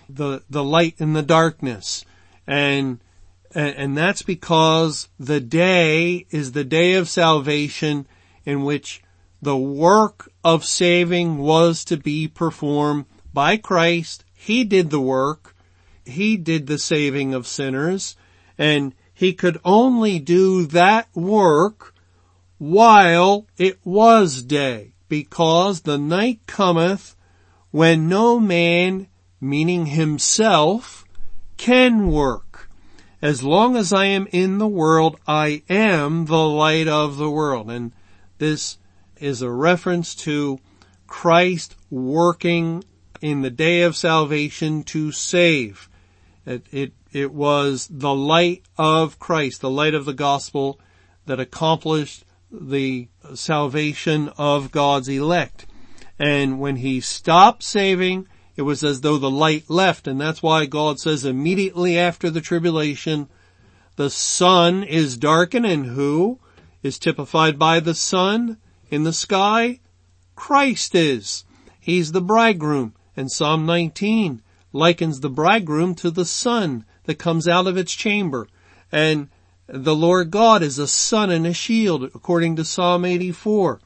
the, 0.09 0.43
the 0.49 0.63
light 0.63 0.95
and 0.99 1.15
the 1.15 1.21
darkness. 1.21 2.03
And, 2.47 2.99
and, 3.53 3.95
that's 3.95 4.23
because 4.23 5.07
the 5.19 5.39
day 5.39 6.25
is 6.31 6.51
the 6.51 6.63
day 6.63 6.95
of 6.95 7.07
salvation 7.07 8.07
in 8.45 8.63
which 8.63 9.03
the 9.41 9.57
work 9.57 10.31
of 10.43 10.65
saving 10.65 11.37
was 11.37 11.85
to 11.85 11.97
be 11.97 12.27
performed 12.27 13.05
by 13.33 13.57
Christ. 13.57 14.25
He 14.33 14.63
did 14.63 14.89
the 14.89 14.99
work. 14.99 15.55
He 16.05 16.37
did 16.37 16.65
the 16.65 16.79
saving 16.79 17.33
of 17.33 17.45
sinners 17.45 18.15
and 18.57 18.93
he 19.19 19.33
could 19.33 19.59
only 19.65 20.17
do 20.17 20.65
that 20.65 21.05
work 21.13 21.93
while 22.57 23.45
it 23.57 23.77
was 23.83 24.41
day, 24.43 24.93
because 25.09 25.81
the 25.81 25.97
night 25.97 26.39
cometh 26.47 27.17
when 27.69 28.07
no 28.07 28.39
man, 28.39 29.07
meaning 29.41 29.87
himself, 29.87 31.03
can 31.57 32.09
work. 32.09 32.69
As 33.21 33.43
long 33.43 33.75
as 33.75 33.91
I 33.91 34.05
am 34.05 34.25
in 34.31 34.57
the 34.57 34.69
world, 34.69 35.19
I 35.27 35.63
am 35.67 36.27
the 36.27 36.47
light 36.47 36.87
of 36.87 37.17
the 37.17 37.29
world. 37.29 37.69
And 37.69 37.91
this 38.37 38.77
is 39.17 39.41
a 39.41 39.51
reference 39.51 40.15
to 40.15 40.59
Christ 41.07 41.75
working 41.89 42.85
in 43.19 43.41
the 43.41 43.51
day 43.51 43.81
of 43.81 43.97
salvation 43.97 44.83
to 44.83 45.11
save. 45.11 45.89
It, 46.45 46.65
it 46.71 46.93
it 47.11 47.33
was 47.33 47.87
the 47.89 48.13
light 48.13 48.63
of 48.77 49.19
Christ, 49.19 49.61
the 49.61 49.69
light 49.69 49.93
of 49.93 50.05
the 50.05 50.13
gospel 50.13 50.79
that 51.25 51.39
accomplished 51.39 52.23
the 52.51 53.07
salvation 53.33 54.29
of 54.37 54.71
God's 54.71 55.07
elect. 55.07 55.65
And 56.17 56.59
when 56.59 56.77
he 56.77 56.99
stopped 56.99 57.63
saving, 57.63 58.27
it 58.55 58.63
was 58.63 58.83
as 58.83 59.01
though 59.01 59.17
the 59.17 59.29
light 59.29 59.69
left. 59.69 60.07
And 60.07 60.19
that's 60.19 60.43
why 60.43 60.65
God 60.65 60.99
says 60.99 61.25
immediately 61.25 61.97
after 61.97 62.29
the 62.29 62.41
tribulation, 62.41 63.29
the 63.95 64.09
sun 64.09 64.83
is 64.83 65.17
darkened 65.17 65.65
and 65.65 65.85
who 65.87 66.39
is 66.83 66.99
typified 66.99 67.57
by 67.57 67.79
the 67.79 67.95
sun 67.95 68.57
in 68.89 69.03
the 69.03 69.13
sky? 69.13 69.79
Christ 70.35 70.95
is. 70.95 71.45
He's 71.79 72.11
the 72.11 72.21
bridegroom. 72.21 72.93
And 73.15 73.31
Psalm 73.31 73.65
19 73.65 74.41
likens 74.71 75.19
the 75.19 75.29
bridegroom 75.29 75.95
to 75.95 76.11
the 76.11 76.25
sun 76.25 76.85
that 77.09 77.17
comes 77.17 77.47
out 77.47 77.65
of 77.65 77.75
its 77.75 77.95
chamber. 77.95 78.47
And 78.91 79.29
the 79.65 79.95
Lord 79.95 80.29
God 80.29 80.61
is 80.61 80.77
a 80.77 80.85
sun 80.85 81.31
and 81.31 81.47
a 81.47 81.53
shield 81.53 82.03
according 82.03 82.55
to 82.57 82.63
Psalm 82.63 83.03
84. 83.03 83.79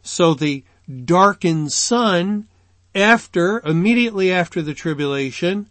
So 0.00 0.32
the 0.32 0.62
darkened 1.04 1.72
sun 1.72 2.46
after, 2.94 3.60
immediately 3.66 4.30
after 4.30 4.62
the 4.62 4.74
tribulation 4.74 5.68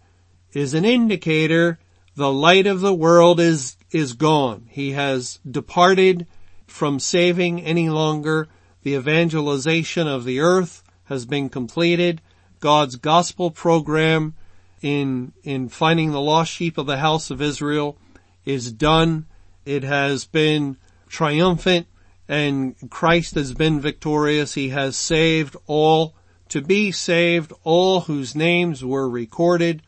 is 0.51 0.73
an 0.73 0.83
indicator 0.83 1.79
the 2.17 2.29
light 2.29 2.67
of 2.67 2.81
the 2.81 2.93
world 2.93 3.39
is, 3.39 3.77
is 3.91 4.11
gone. 4.11 4.67
He 4.69 4.91
has 4.91 5.39
departed 5.49 6.27
from 6.65 6.99
saving 6.99 7.61
any 7.61 7.87
longer. 7.87 8.49
The 8.83 8.95
evangelization 8.95 10.09
of 10.09 10.25
the 10.25 10.41
earth 10.41 10.83
has 11.05 11.25
been 11.25 11.47
completed. 11.47 12.21
God's 12.59 12.97
gospel 12.97 13.49
program 13.49 14.33
in, 14.81 15.33
in 15.43 15.69
finding 15.69 16.11
the 16.11 16.21
lost 16.21 16.51
sheep 16.51 16.77
of 16.77 16.85
the 16.85 16.97
house 16.97 17.29
of 17.29 17.41
Israel 17.41 17.97
is 18.45 18.71
done. 18.71 19.25
It 19.65 19.83
has 19.83 20.25
been 20.25 20.77
triumphant 21.07 21.87
and 22.27 22.75
Christ 22.89 23.35
has 23.35 23.53
been 23.53 23.79
victorious. 23.79 24.53
He 24.53 24.69
has 24.69 24.95
saved 24.95 25.55
all 25.65 26.15
to 26.49 26.61
be 26.61 26.91
saved, 26.91 27.51
all 27.63 28.01
whose 28.01 28.35
names 28.35 28.83
were 28.83 29.09
recorded 29.09 29.81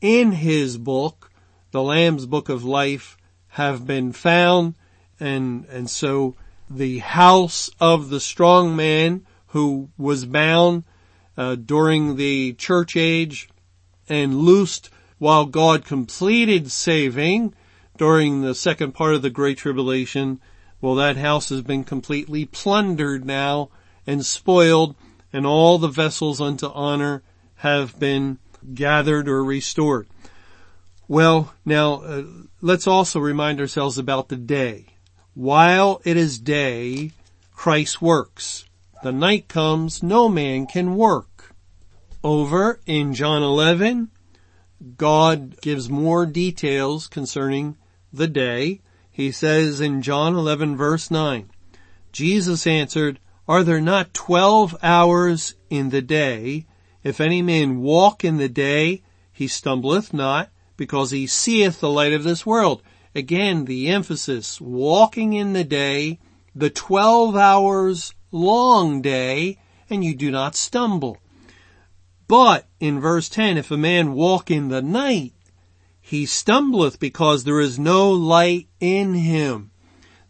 in 0.00 0.32
his 0.32 0.78
book, 0.78 1.30
the 1.70 1.82
Lamb's 1.82 2.26
book 2.26 2.48
of 2.48 2.64
life 2.64 3.16
have 3.48 3.86
been 3.86 4.12
found 4.12 4.74
and, 5.18 5.66
and 5.66 5.90
so 5.90 6.34
the 6.68 6.98
house 6.98 7.70
of 7.80 8.08
the 8.08 8.20
strong 8.20 8.74
man 8.74 9.26
who 9.48 9.90
was 9.98 10.24
bound 10.24 10.84
uh, 11.36 11.56
during 11.56 12.16
the 12.16 12.54
church 12.54 12.96
age 12.96 13.48
and 14.10 14.40
loosed 14.40 14.90
while 15.18 15.46
God 15.46 15.84
completed 15.84 16.70
saving 16.70 17.54
during 17.96 18.42
the 18.42 18.54
second 18.54 18.92
part 18.92 19.14
of 19.14 19.22
the 19.22 19.30
Great 19.30 19.58
Tribulation. 19.58 20.40
Well, 20.80 20.94
that 20.96 21.16
house 21.16 21.50
has 21.50 21.62
been 21.62 21.84
completely 21.84 22.44
plundered 22.44 23.24
now 23.24 23.70
and 24.06 24.24
spoiled 24.26 24.96
and 25.32 25.46
all 25.46 25.78
the 25.78 25.88
vessels 25.88 26.40
unto 26.40 26.66
honor 26.66 27.22
have 27.56 27.98
been 28.00 28.38
gathered 28.74 29.28
or 29.28 29.44
restored. 29.44 30.08
Well, 31.06 31.54
now 31.64 32.02
uh, 32.02 32.22
let's 32.60 32.86
also 32.86 33.20
remind 33.20 33.60
ourselves 33.60 33.98
about 33.98 34.28
the 34.28 34.36
day. 34.36 34.86
While 35.34 36.00
it 36.04 36.16
is 36.16 36.38
day, 36.38 37.12
Christ 37.54 38.00
works. 38.00 38.64
The 39.02 39.12
night 39.12 39.48
comes, 39.48 40.02
no 40.02 40.28
man 40.28 40.66
can 40.66 40.96
work 40.96 41.29
over 42.22 42.80
in 42.86 43.14
John 43.14 43.42
11, 43.42 44.10
God 44.96 45.60
gives 45.60 45.88
more 45.88 46.26
details 46.26 47.06
concerning 47.06 47.76
the 48.12 48.28
day. 48.28 48.80
He 49.10 49.30
says 49.30 49.80
in 49.80 50.02
John 50.02 50.34
11 50.34 50.76
verse 50.76 51.10
9, 51.10 51.50
Jesus 52.12 52.66
answered, 52.66 53.20
Are 53.46 53.62
there 53.62 53.80
not 53.80 54.14
twelve 54.14 54.76
hours 54.82 55.54
in 55.68 55.90
the 55.90 56.02
day? 56.02 56.66
If 57.02 57.20
any 57.20 57.42
man 57.42 57.80
walk 57.80 58.24
in 58.24 58.36
the 58.38 58.48
day, 58.48 59.02
he 59.32 59.46
stumbleth 59.46 60.12
not, 60.12 60.50
because 60.76 61.10
he 61.10 61.26
seeth 61.26 61.80
the 61.80 61.90
light 61.90 62.12
of 62.12 62.24
this 62.24 62.44
world. 62.44 62.82
Again, 63.14 63.64
the 63.64 63.88
emphasis, 63.88 64.60
walking 64.60 65.32
in 65.32 65.52
the 65.52 65.64
day, 65.64 66.18
the 66.54 66.70
twelve 66.70 67.36
hours 67.36 68.14
long 68.30 69.00
day, 69.00 69.58
and 69.88 70.04
you 70.04 70.14
do 70.14 70.30
not 70.30 70.54
stumble. 70.56 71.18
But 72.30 72.68
in 72.78 73.00
verse 73.00 73.28
10, 73.28 73.58
if 73.58 73.72
a 73.72 73.76
man 73.76 74.12
walk 74.12 74.52
in 74.52 74.68
the 74.68 74.80
night, 74.80 75.32
he 76.00 76.26
stumbleth 76.26 77.00
because 77.00 77.42
there 77.42 77.58
is 77.58 77.76
no 77.76 78.08
light 78.08 78.68
in 78.78 79.14
him. 79.14 79.72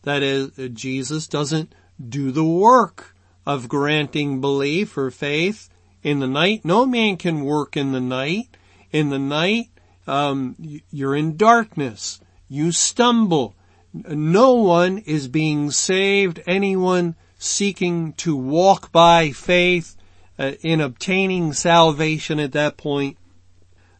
That 0.05 0.23
is, 0.23 0.53
Jesus 0.73 1.27
doesn't 1.27 1.75
do 2.03 2.31
the 2.31 2.43
work 2.43 3.15
of 3.45 3.69
granting 3.69 4.41
belief 4.41 4.97
or 4.97 5.11
faith 5.11 5.69
in 6.03 6.21
the 6.21 6.27
night. 6.27 6.65
No 6.65 6.87
man 6.87 7.19
can 7.19 7.45
work 7.45 7.77
in 7.77 7.93
the 7.93 8.01
night. 8.01 8.57
In 8.91 9.11
the 9.11 9.19
night, 9.19 9.69
um, 10.07 10.57
you're 10.91 11.15
in 11.15 11.37
darkness. 11.37 12.19
You 12.49 12.73
stumble. 12.73 13.55
No 13.93 14.55
one 14.55 14.97
is 14.97 15.29
being 15.29 15.71
saved. 15.71 16.41
Anyone 16.47 17.15
seeking 17.39 18.15
to 18.15 18.35
walk 18.35 18.91
by 18.91 19.33
faith 19.33 19.97
uh, 20.41 20.53
in 20.63 20.81
obtaining 20.81 21.53
salvation 21.53 22.41
at 22.41 22.53
that 22.53 22.79
point, 22.79 23.19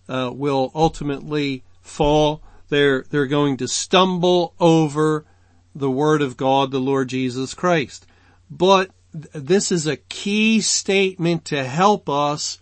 uh, 0.09 0.31
will 0.33 0.73
ultimately 0.75 1.63
fall. 1.83 2.43
They're, 2.71 3.05
they're 3.11 3.27
going 3.27 3.59
to 3.59 3.69
stumble 3.69 4.55
over 4.59 5.27
the 5.75 5.91
word 5.91 6.23
of 6.23 6.39
God, 6.39 6.71
the 6.71 6.81
Lord 6.81 7.09
Jesus 7.09 7.53
Christ. 7.53 8.07
But 8.51 8.91
this 9.13 9.71
is 9.71 9.87
a 9.87 9.99
key 9.99 10.63
statement 10.63 11.45
to 11.47 11.63
help 11.63 12.09
us 12.09 12.59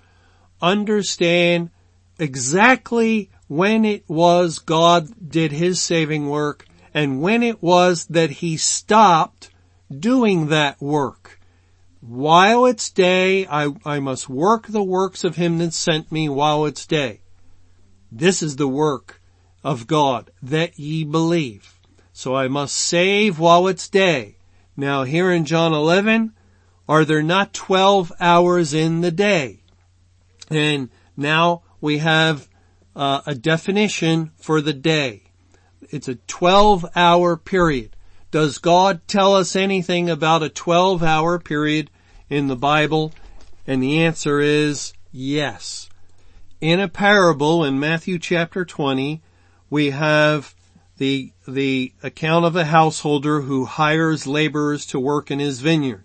understand 0.61 1.70
exactly 2.18 3.30
when 3.47 3.85
it 3.85 4.02
was 4.08 4.58
God 4.58 5.30
did 5.30 5.52
his 5.52 5.80
saving 5.80 6.28
work 6.28 6.66
and 6.92 7.23
when 7.23 7.44
it 7.44 7.62
was 7.62 8.06
that 8.06 8.30
he 8.30 8.56
stopped 8.56 9.50
doing 9.88 10.49
that 10.49 10.80
work. 10.82 11.38
While 12.09 12.65
it's 12.65 12.88
day, 12.88 13.47
I, 13.49 13.69
I 13.85 14.00
must 14.00 14.31
work 14.31 14.67
the 14.67 14.83
works 14.83 15.25
of 15.25 15.37
him 15.37 15.59
that 15.59 15.75
sent 15.75 16.11
me 16.11 16.27
while 16.27 16.65
it's 16.65 16.87
day. 16.87 17.21
This 18.11 18.43
is 18.43 18.57
the 18.57 18.67
work 18.67 19.21
of 19.62 19.87
God 19.87 20.31
that 20.43 20.79
ye 20.79 21.05
believe. 21.05 21.79
So 22.15 22.35
I 22.35 22.49
must 22.49 22.75
save 22.75 23.38
while 23.38 23.69
it's 23.69 23.91
day. 23.91 24.38
Now 24.75 25.03
here 25.03 25.31
in 25.31 25.45
John 25.45 25.75
11, 25.75 26.33
are 26.88 27.05
there 27.05 27.23
not 27.23 27.53
12 27.53 28.11
hours 28.19 28.73
in 28.73 29.03
the 29.03 29.11
day? 29.11 29.61
And 30.49 30.88
now 31.15 31.62
we 31.79 31.99
have 31.99 32.49
uh, 32.97 33.21
a 33.27 33.35
definition 33.35 34.31
for 34.38 34.62
the 34.62 34.73
day. 34.73 35.25
It's 35.91 36.09
a 36.09 36.15
12 36.15 36.87
hour 36.97 37.37
period. 37.37 37.97
Does 38.31 38.57
God 38.57 39.03
tell 39.07 39.35
us 39.35 39.55
anything 39.55 40.09
about 40.09 40.43
a 40.43 40.49
12 40.49 41.03
hour 41.03 41.38
period 41.38 41.91
in 42.30 42.47
the 42.47 42.56
Bible? 42.56 43.12
And 43.66 43.82
the 43.82 44.02
answer 44.02 44.40
is 44.40 44.92
yes. 45.12 45.88
In 46.61 46.80
a 46.80 46.88
parable 46.88 47.64
in 47.64 47.78
Matthew 47.78 48.18
chapter 48.18 48.64
20, 48.64 49.20
we 49.70 49.90
have 49.90 50.54
the, 50.97 51.32
the 51.47 51.92
account 52.02 52.44
of 52.44 52.56
a 52.56 52.64
householder 52.64 53.42
who 53.42 53.64
hires 53.64 54.26
laborers 54.26 54.85
to 54.87 54.99
work 54.99 55.30
in 55.30 55.38
his 55.38 55.61
vineyard. 55.61 56.04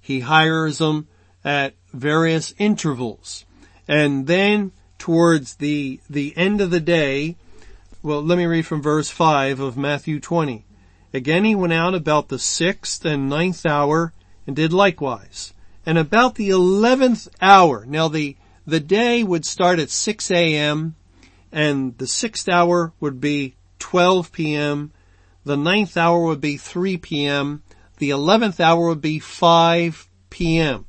He 0.00 0.20
hires 0.20 0.78
them 0.78 1.06
at 1.44 1.74
various 1.92 2.54
intervals. 2.58 3.44
And 3.86 4.26
then 4.26 4.72
towards 4.98 5.56
the, 5.56 6.00
the 6.08 6.36
end 6.36 6.60
of 6.60 6.70
the 6.70 6.80
day, 6.80 7.36
well, 8.02 8.22
let 8.22 8.38
me 8.38 8.46
read 8.46 8.66
from 8.66 8.82
verse 8.82 9.10
5 9.10 9.60
of 9.60 9.76
Matthew 9.76 10.18
20. 10.18 10.64
Again 11.14 11.44
he 11.44 11.54
went 11.54 11.72
out 11.72 11.94
about 11.94 12.28
the 12.28 12.38
sixth 12.38 13.04
and 13.04 13.28
ninth 13.28 13.66
hour 13.66 14.12
and 14.46 14.56
did 14.56 14.72
likewise. 14.72 15.52
And 15.84 15.98
about 15.98 16.36
the 16.36 16.50
eleventh 16.50 17.28
hour, 17.40 17.84
now 17.86 18.08
the, 18.08 18.36
the 18.66 18.80
day 18.80 19.24
would 19.24 19.44
start 19.44 19.78
at 19.78 19.90
6 19.90 20.30
a.m. 20.30 20.94
and 21.50 21.98
the 21.98 22.06
sixth 22.06 22.48
hour 22.48 22.92
would 23.00 23.20
be 23.20 23.56
12 23.78 24.30
p.m. 24.32 24.92
The 25.44 25.56
ninth 25.56 25.96
hour 25.96 26.22
would 26.24 26.40
be 26.40 26.56
3 26.56 26.98
p.m. 26.98 27.62
The 27.98 28.10
eleventh 28.10 28.60
hour 28.60 28.88
would 28.88 29.00
be 29.00 29.18
5 29.18 30.08
p.m. 30.30 30.86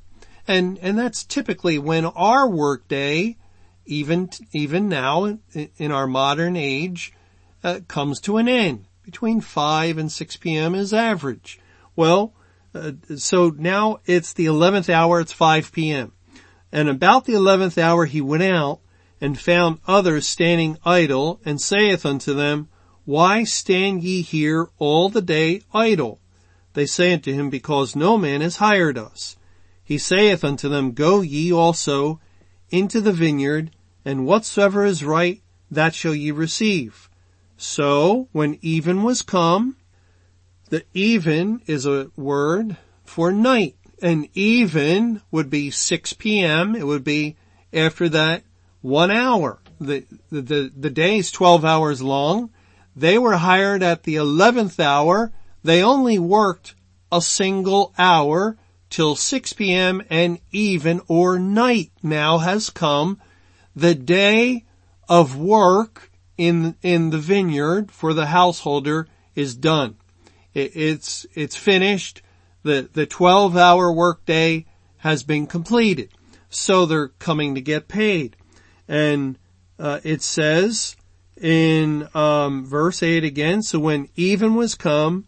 And, 0.47 0.77
and 0.79 0.97
that's 0.97 1.23
typically 1.23 1.79
when 1.79 2.05
our 2.05 2.47
workday, 2.47 3.37
even, 3.85 4.29
even 4.51 4.89
now 4.89 5.25
in, 5.25 5.39
in 5.77 5.91
our 5.91 6.07
modern 6.07 6.55
age, 6.55 7.13
uh, 7.63 7.79
comes 7.87 8.19
to 8.21 8.37
an 8.37 8.47
end. 8.47 8.85
Between 9.03 9.41
5 9.41 9.97
and 9.97 10.11
6 10.11 10.37
p.m. 10.37 10.75
is 10.75 10.93
average. 10.93 11.59
Well, 11.95 12.33
uh, 12.73 12.91
so 13.15 13.49
now 13.49 13.99
it's 14.05 14.33
the 14.33 14.45
11th 14.45 14.89
hour, 14.89 15.19
it's 15.19 15.31
5 15.31 15.71
p.m. 15.71 16.13
And 16.71 16.89
about 16.89 17.25
the 17.25 17.33
11th 17.33 17.77
hour 17.77 18.05
he 18.05 18.21
went 18.21 18.43
out 18.43 18.79
and 19.21 19.39
found 19.39 19.79
others 19.87 20.27
standing 20.27 20.77
idle 20.83 21.39
and 21.45 21.61
saith 21.61 22.05
unto 22.05 22.33
them, 22.33 22.67
Why 23.05 23.43
stand 23.43 24.03
ye 24.03 24.21
here 24.21 24.69
all 24.79 25.09
the 25.09 25.21
day 25.21 25.61
idle? 25.73 26.19
They 26.73 26.85
say 26.85 27.13
unto 27.13 27.31
him, 27.31 27.49
Because 27.49 27.95
no 27.95 28.17
man 28.17 28.41
has 28.41 28.57
hired 28.57 28.97
us. 28.97 29.37
He 29.83 29.97
saith 29.97 30.43
unto 30.43 30.67
them, 30.67 30.93
Go 30.93 31.21
ye 31.21 31.53
also 31.53 32.19
into 32.69 33.01
the 33.01 33.13
vineyard, 33.13 33.71
and 34.03 34.25
whatsoever 34.25 34.83
is 34.83 35.03
right, 35.03 35.41
that 35.69 35.93
shall 35.93 36.15
ye 36.15 36.31
receive. 36.31 37.09
So, 37.55 38.27
when 38.31 38.57
even 38.61 39.03
was 39.03 39.21
come, 39.21 39.77
the 40.69 40.83
even 40.93 41.61
is 41.65 41.85
a 41.85 42.11
word 42.15 42.77
for 43.05 43.31
night. 43.31 43.75
And 44.01 44.27
even 44.33 45.21
would 45.31 45.49
be 45.49 45.71
6 45.71 46.13
p.m. 46.13 46.75
It 46.75 46.85
would 46.85 47.03
be 47.03 47.37
after 47.71 48.09
that 48.09 48.43
one 48.81 49.11
hour. 49.11 49.59
The, 49.79 50.05
the, 50.29 50.41
the, 50.41 50.71
the 50.75 50.89
day 50.89 51.17
is 51.17 51.31
12 51.31 51.63
hours 51.63 52.01
long. 52.01 52.49
They 52.95 53.17
were 53.17 53.37
hired 53.37 53.81
at 53.81 54.03
the 54.03 54.15
11th 54.15 54.79
hour. 54.79 55.31
They 55.63 55.81
only 55.81 56.19
worked 56.19 56.75
a 57.11 57.21
single 57.21 57.93
hour 57.97 58.57
till 58.89 59.15
6 59.15 59.53
p.m. 59.53 60.03
and 60.09 60.39
even 60.51 61.01
or 61.07 61.39
night 61.39 61.91
now 62.03 62.39
has 62.39 62.69
come. 62.69 63.21
The 63.75 63.95
day 63.95 64.65
of 65.07 65.37
work 65.37 66.11
in, 66.37 66.75
in 66.81 67.09
the 67.09 67.17
vineyard 67.17 67.91
for 67.91 68.13
the 68.13 68.27
householder 68.27 69.07
is 69.33 69.55
done. 69.55 69.95
It, 70.53 70.75
it's, 70.75 71.25
it's 71.33 71.55
finished. 71.55 72.21
The, 72.63 72.89
the 72.93 73.05
12 73.05 73.57
hour 73.57 73.91
workday 73.91 74.65
has 74.97 75.23
been 75.23 75.47
completed. 75.47 76.09
So 76.49 76.85
they're 76.85 77.09
coming 77.09 77.55
to 77.55 77.61
get 77.61 77.87
paid. 77.87 78.35
And, 78.87 79.37
uh, 79.79 79.99
it 80.03 80.21
says 80.21 80.95
in, 81.41 82.07
um, 82.13 82.65
verse 82.65 83.01
8 83.03 83.23
again, 83.23 83.63
so 83.63 83.79
when 83.79 84.09
even 84.15 84.55
was 84.55 84.75
come, 84.75 85.25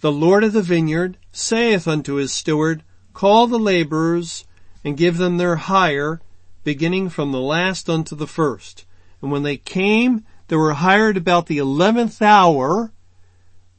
the 0.00 0.12
Lord 0.12 0.44
of 0.44 0.52
the 0.52 0.62
vineyard 0.62 1.18
saith 1.32 1.86
unto 1.86 2.14
his 2.14 2.32
steward, 2.32 2.82
Call 3.12 3.46
the 3.46 3.58
laborers 3.58 4.44
and 4.84 4.96
give 4.96 5.18
them 5.18 5.36
their 5.36 5.56
hire, 5.56 6.20
beginning 6.64 7.10
from 7.10 7.32
the 7.32 7.40
last 7.40 7.90
unto 7.90 8.14
the 8.16 8.26
first. 8.26 8.86
And 9.20 9.30
when 9.30 9.42
they 9.42 9.56
came, 9.56 10.24
they 10.48 10.56
were 10.56 10.74
hired 10.74 11.16
about 11.16 11.46
the 11.46 11.58
eleventh 11.58 12.22
hour. 12.22 12.92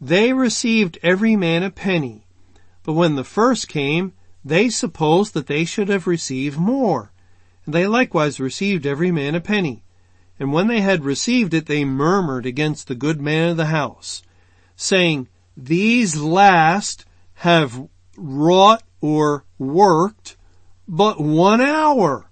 They 0.04 0.34
received 0.34 0.98
every 1.04 1.36
man 1.36 1.62
a 1.62 1.70
penny. 1.70 2.26
But 2.82 2.94
when 2.94 3.16
the 3.16 3.24
first 3.24 3.68
came, 3.68 4.14
they 4.44 4.70
supposed 4.70 5.36
that 5.36 5.46
they 5.46 5.64
should 5.64 5.90
have 5.90 6.08
received 6.08 6.58
more. 6.58 7.12
And 7.66 7.76
they 7.76 7.86
likewise 7.86 8.40
received 8.40 8.88
every 8.88 9.12
man 9.12 9.36
a 9.36 9.40
penny. 9.40 9.84
And 10.40 10.52
when 10.52 10.66
they 10.66 10.82
had 10.82 11.06
received 11.06 11.54
it, 11.54 11.68
they 11.68 11.86
murmured 11.86 12.48
against 12.48 12.88
the 12.88 12.96
good 12.96 13.22
man 13.22 13.50
of 13.50 13.58
the 13.58 13.68
house, 13.68 14.24
saying, 14.76 15.28
These 15.56 16.20
last 16.20 17.06
have 17.36 17.88
wrought 18.18 18.82
or 19.02 19.46
worked 19.60 20.36
but 20.88 21.22
one 21.22 21.62
hour. 21.62 22.32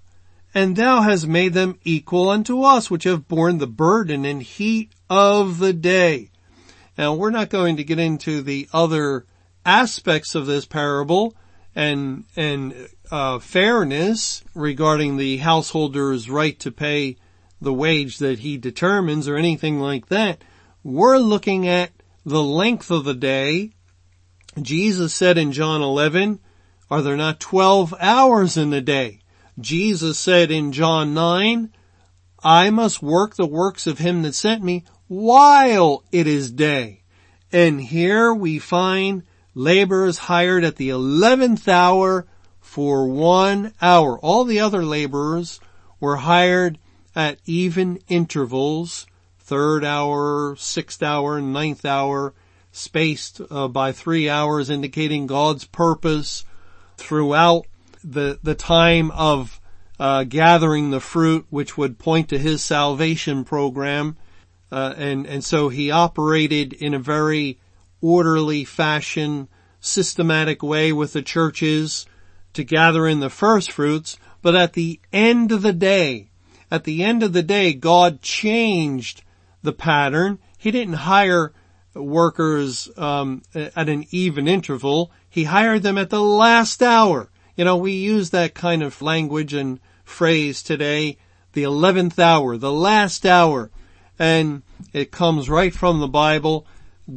And 0.55 0.75
thou 0.75 1.01
hast 1.01 1.27
made 1.27 1.53
them 1.53 1.77
equal 1.83 2.29
unto 2.29 2.63
us, 2.63 2.89
which 2.89 3.03
have 3.03 3.27
borne 3.27 3.59
the 3.59 3.67
burden 3.67 4.25
and 4.25 4.41
heat 4.41 4.91
of 5.07 5.59
the 5.59 5.73
day. 5.73 6.31
Now 6.99 7.13
we're 7.13 7.29
not 7.29 7.49
going 7.49 7.77
to 7.77 7.85
get 7.85 7.97
into 7.97 8.41
the 8.41 8.67
other 8.73 9.25
aspects 9.65 10.35
of 10.35 10.47
this 10.47 10.65
parable 10.65 11.33
and, 11.73 12.25
and, 12.35 12.89
uh, 13.09 13.39
fairness 13.39 14.43
regarding 14.53 15.15
the 15.15 15.37
householder's 15.37 16.29
right 16.29 16.59
to 16.59 16.73
pay 16.73 17.15
the 17.61 17.71
wage 17.71 18.17
that 18.17 18.39
he 18.39 18.57
determines 18.57 19.29
or 19.29 19.37
anything 19.37 19.79
like 19.79 20.07
that. 20.07 20.43
We're 20.83 21.19
looking 21.19 21.69
at 21.69 21.91
the 22.25 22.43
length 22.43 22.91
of 22.91 23.05
the 23.05 23.13
day. 23.13 23.71
Jesus 24.61 25.13
said 25.13 25.37
in 25.37 25.53
John 25.53 25.81
11, 25.81 26.41
are 26.91 27.01
there 27.01 27.15
not 27.15 27.39
12 27.39 27.93
hours 27.97 28.57
in 28.57 28.71
the 28.71 28.81
day? 28.81 29.21
Jesus 29.57 30.19
said 30.19 30.51
in 30.51 30.73
John 30.73 31.13
9, 31.13 31.71
I 32.43 32.69
must 32.71 33.01
work 33.01 33.37
the 33.37 33.45
works 33.45 33.87
of 33.87 33.99
him 33.99 34.23
that 34.23 34.35
sent 34.35 34.61
me 34.65 34.83
while 35.09 36.03
it 36.11 36.27
is 36.27 36.51
day. 36.51 37.01
And 37.51 37.81
here 37.81 38.33
we 38.33 38.59
find 38.59 39.23
laborers 39.53 40.19
hired 40.19 40.63
at 40.63 40.77
the 40.77 40.89
11th 40.89 41.67
hour 41.67 42.27
for 42.61 43.07
one 43.07 43.73
hour. 43.81 44.19
All 44.19 44.45
the 44.45 44.59
other 44.59 44.85
laborers 44.85 45.59
were 45.99 46.17
hired 46.17 46.77
at 47.15 47.39
even 47.45 47.99
intervals, 48.07 49.07
third 49.39 49.83
hour, 49.83 50.55
sixth 50.57 51.01
hour, 51.01 51.41
ninth 51.41 51.83
hour, 51.85 52.35
spaced 52.71 53.41
uh, 53.49 53.67
by 53.67 53.91
three 53.91 54.29
hours 54.29 54.69
indicating 54.69 55.25
God's 55.25 55.65
purpose 55.65 56.45
throughout 56.97 57.65
the, 58.03 58.37
the 58.43 58.53
time 58.53 59.09
of 59.11 59.59
uh, 59.99 60.23
gathering 60.23 60.91
the 60.91 60.99
fruit, 60.99 61.47
which 61.49 61.77
would 61.77 61.97
point 61.97 62.29
to 62.29 62.37
his 62.37 62.63
salvation 62.63 63.43
program. 63.43 64.15
Uh, 64.71 64.93
and, 64.97 65.25
and 65.25 65.43
so 65.43 65.69
he 65.69 65.91
operated 65.91 66.73
in 66.73 66.93
a 66.93 66.99
very 66.99 67.59
orderly 68.01 68.63
fashion, 68.63 69.47
systematic 69.79 70.61
way 70.61 70.91
with 70.91 71.13
the 71.13 71.21
churches 71.21 72.05
to 72.53 72.63
gather 72.63 73.07
in 73.07 73.19
the 73.19 73.29
first 73.29 73.71
fruits. 73.71 74.17
But 74.41 74.55
at 74.55 74.73
the 74.73 74.99
end 75.11 75.51
of 75.51 75.61
the 75.61 75.73
day, 75.73 76.29
at 76.71 76.83
the 76.83 77.03
end 77.03 77.23
of 77.23 77.33
the 77.33 77.43
day, 77.43 77.73
God 77.73 78.21
changed 78.21 79.23
the 79.63 79.73
pattern. 79.73 80.39
He 80.57 80.71
didn't 80.71 80.93
hire 80.93 81.53
workers 81.95 82.89
um, 82.97 83.41
at 83.53 83.89
an 83.89 84.05
even 84.11 84.47
interval. 84.47 85.11
He 85.29 85.45
hired 85.45 85.83
them 85.83 85.97
at 85.97 86.09
the 86.09 86.21
last 86.21 86.81
hour. 86.83 87.29
You 87.55 87.65
know, 87.65 87.77
we 87.77 87.93
use 87.93 88.29
that 88.29 88.53
kind 88.53 88.83
of 88.83 89.01
language 89.01 89.53
and 89.53 89.79
phrase 90.05 90.63
today, 90.63 91.17
the 91.53 91.63
eleventh 91.63 92.19
hour, 92.19 92.55
the 92.55 92.71
last 92.71 93.25
hour, 93.25 93.71
and 94.19 94.61
it 94.93 95.11
comes 95.11 95.49
right 95.49 95.73
from 95.73 95.99
the 95.99 96.07
Bible. 96.07 96.67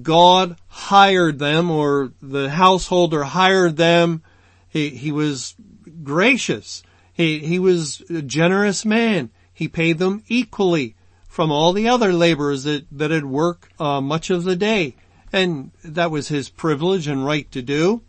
God 0.03 0.57
hired 0.69 1.39
them, 1.39 1.71
or 1.71 2.13
the 2.23 2.49
householder 2.49 3.25
hired 3.25 3.77
them. 3.77 4.23
He 4.69 4.91
he 4.91 5.13
was 5.13 5.55
gracious. 6.03 6.83
He 7.13 7.41
he 7.41 7.59
was 7.59 8.01
a 8.09 8.23
generous 8.23 8.85
man. 8.87 9.31
He 9.53 9.69
paid 9.69 9.99
them 9.99 10.23
equally 10.29 10.97
from 11.29 11.51
all 11.51 11.73
the 11.73 11.89
other 11.89 12.13
laborers 12.13 12.65
that, 12.65 12.87
that 12.93 13.11
had 13.11 13.25
worked 13.25 13.81
uh, 13.81 14.01
much 14.01 14.29
of 14.29 14.45
the 14.45 14.57
day. 14.57 14.95
And 15.33 15.71
that 15.83 16.11
was 16.11 16.29
his 16.29 16.51
privilege 16.51 17.07
and 17.07 17.25
right 17.25 17.51
to 17.53 17.63
do. 17.63 18.03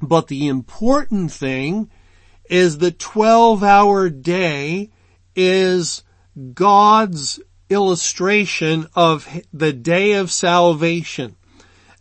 But 0.00 0.28
the 0.28 0.48
important 0.48 1.32
thing 1.32 1.90
is 2.48 2.78
the 2.78 2.92
12 2.92 3.62
hour 3.62 4.08
day 4.08 4.90
is 5.34 6.02
God's 6.54 7.40
illustration 7.68 8.86
of 8.94 9.28
the 9.52 9.72
day 9.72 10.12
of 10.12 10.30
salvation. 10.30 11.36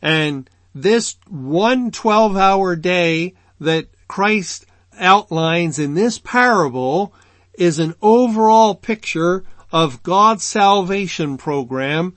And 0.02 0.50
this 0.74 1.18
one 1.28 1.92
12 1.92 2.38
hour 2.38 2.76
day 2.76 3.34
that 3.60 3.88
Christ 4.08 4.66
outlines 4.98 5.80
in 5.80 5.94
this 5.94 6.20
parable 6.20 7.14
is 7.54 7.80
an 7.80 7.96
overall 8.02 8.76
picture 8.76 9.44
of 9.72 10.04
God's 10.04 10.44
salvation 10.44 11.38
program 11.38 12.16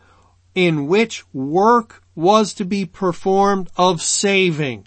in 0.54 0.86
which 0.86 1.24
work 1.32 2.02
was 2.14 2.52
to 2.54 2.64
be 2.64 2.84
performed 2.84 3.70
of 3.76 4.02
saving. 4.02 4.86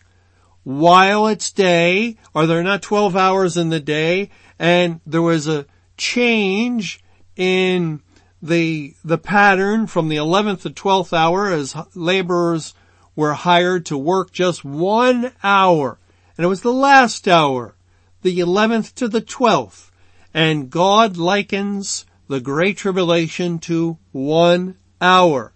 While 0.63 1.27
it's 1.27 1.51
day, 1.51 2.17
are 2.35 2.45
there 2.45 2.61
not 2.61 2.81
12 2.81 3.15
hours 3.15 3.57
in 3.57 3.69
the 3.69 3.79
day? 3.79 4.29
And 4.59 4.99
there 5.05 5.21
was 5.21 5.47
a 5.47 5.65
change 5.97 7.03
in 7.35 8.01
the, 8.41 8.95
the 9.03 9.17
pattern 9.17 9.87
from 9.87 10.09
the 10.09 10.15
11th 10.15 10.61
to 10.61 10.69
12th 10.69 11.13
hour 11.13 11.51
as 11.51 11.75
laborers 11.93 12.73
were 13.15 13.33
hired 13.33 13.85
to 13.87 13.97
work 13.97 14.31
just 14.31 14.65
one 14.65 15.31
hour. 15.43 15.99
And 16.37 16.45
it 16.45 16.49
was 16.49 16.61
the 16.61 16.73
last 16.73 17.27
hour, 17.27 17.75
the 18.21 18.39
11th 18.39 18.95
to 18.95 19.07
the 19.07 19.21
12th. 19.21 19.91
And 20.33 20.69
God 20.69 21.17
likens 21.17 22.05
the 22.27 22.39
Great 22.39 22.77
Tribulation 22.77 23.59
to 23.59 23.97
one 24.11 24.77
hour. 25.01 25.53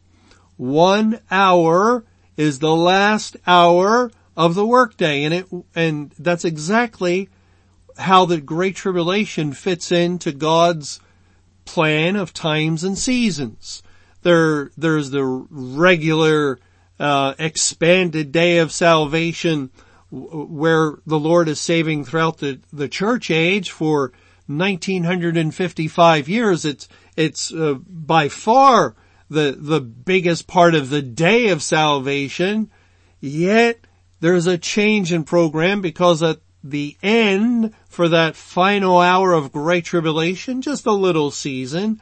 One 0.57 1.19
hour 1.31 2.03
is 2.37 2.59
the 2.59 2.75
last 2.75 3.37
hour 3.47 4.11
of 4.35 4.55
the 4.55 4.65
workday 4.65 5.23
and 5.23 5.33
it, 5.33 5.45
and 5.73 6.11
that's 6.19 6.43
exactly 6.43 7.29
how 7.97 8.25
the 8.25 8.41
Great 8.41 8.75
Tribulation 8.75 9.53
fits 9.53 9.91
into 9.91 10.33
God's 10.33 10.99
plan 11.65 12.15
of 12.15 12.33
times 12.33 12.83
and 12.83 12.97
seasons. 12.97 13.83
There, 14.21 14.71
there's 14.77 15.11
the 15.11 15.23
regular, 15.23 16.59
uh, 16.99 17.33
expanded 17.37 18.31
day 18.31 18.59
of 18.59 18.71
salvation 18.71 19.71
where 20.11 20.93
the 21.05 21.19
Lord 21.19 21.49
is 21.49 21.59
saving 21.59 22.05
throughout 22.05 22.37
the, 22.37 22.59
the 22.71 22.87
church 22.87 23.29
age 23.29 23.71
for 23.71 24.13
1955 24.47 26.29
years. 26.29 26.65
It's, 26.65 26.87
it's 27.17 27.53
uh, 27.53 27.75
by 27.87 28.29
far 28.29 28.95
the, 29.29 29.55
the 29.57 29.81
biggest 29.81 30.47
part 30.47 30.75
of 30.75 30.89
the 30.89 31.01
day 31.01 31.49
of 31.49 31.61
salvation. 31.63 32.71
Yet 33.19 33.79
there's 34.19 34.47
a 34.47 34.57
change 34.57 35.11
in 35.11 35.23
program 35.23 35.81
because 35.81 36.23
at 36.23 36.39
the 36.63 36.97
end 37.03 37.73
for 37.95 38.09
that 38.09 38.35
final 38.35 38.99
hour 38.99 39.31
of 39.31 39.53
great 39.53 39.85
tribulation, 39.85 40.61
just 40.61 40.85
a 40.85 40.91
little 40.91 41.31
season, 41.31 42.01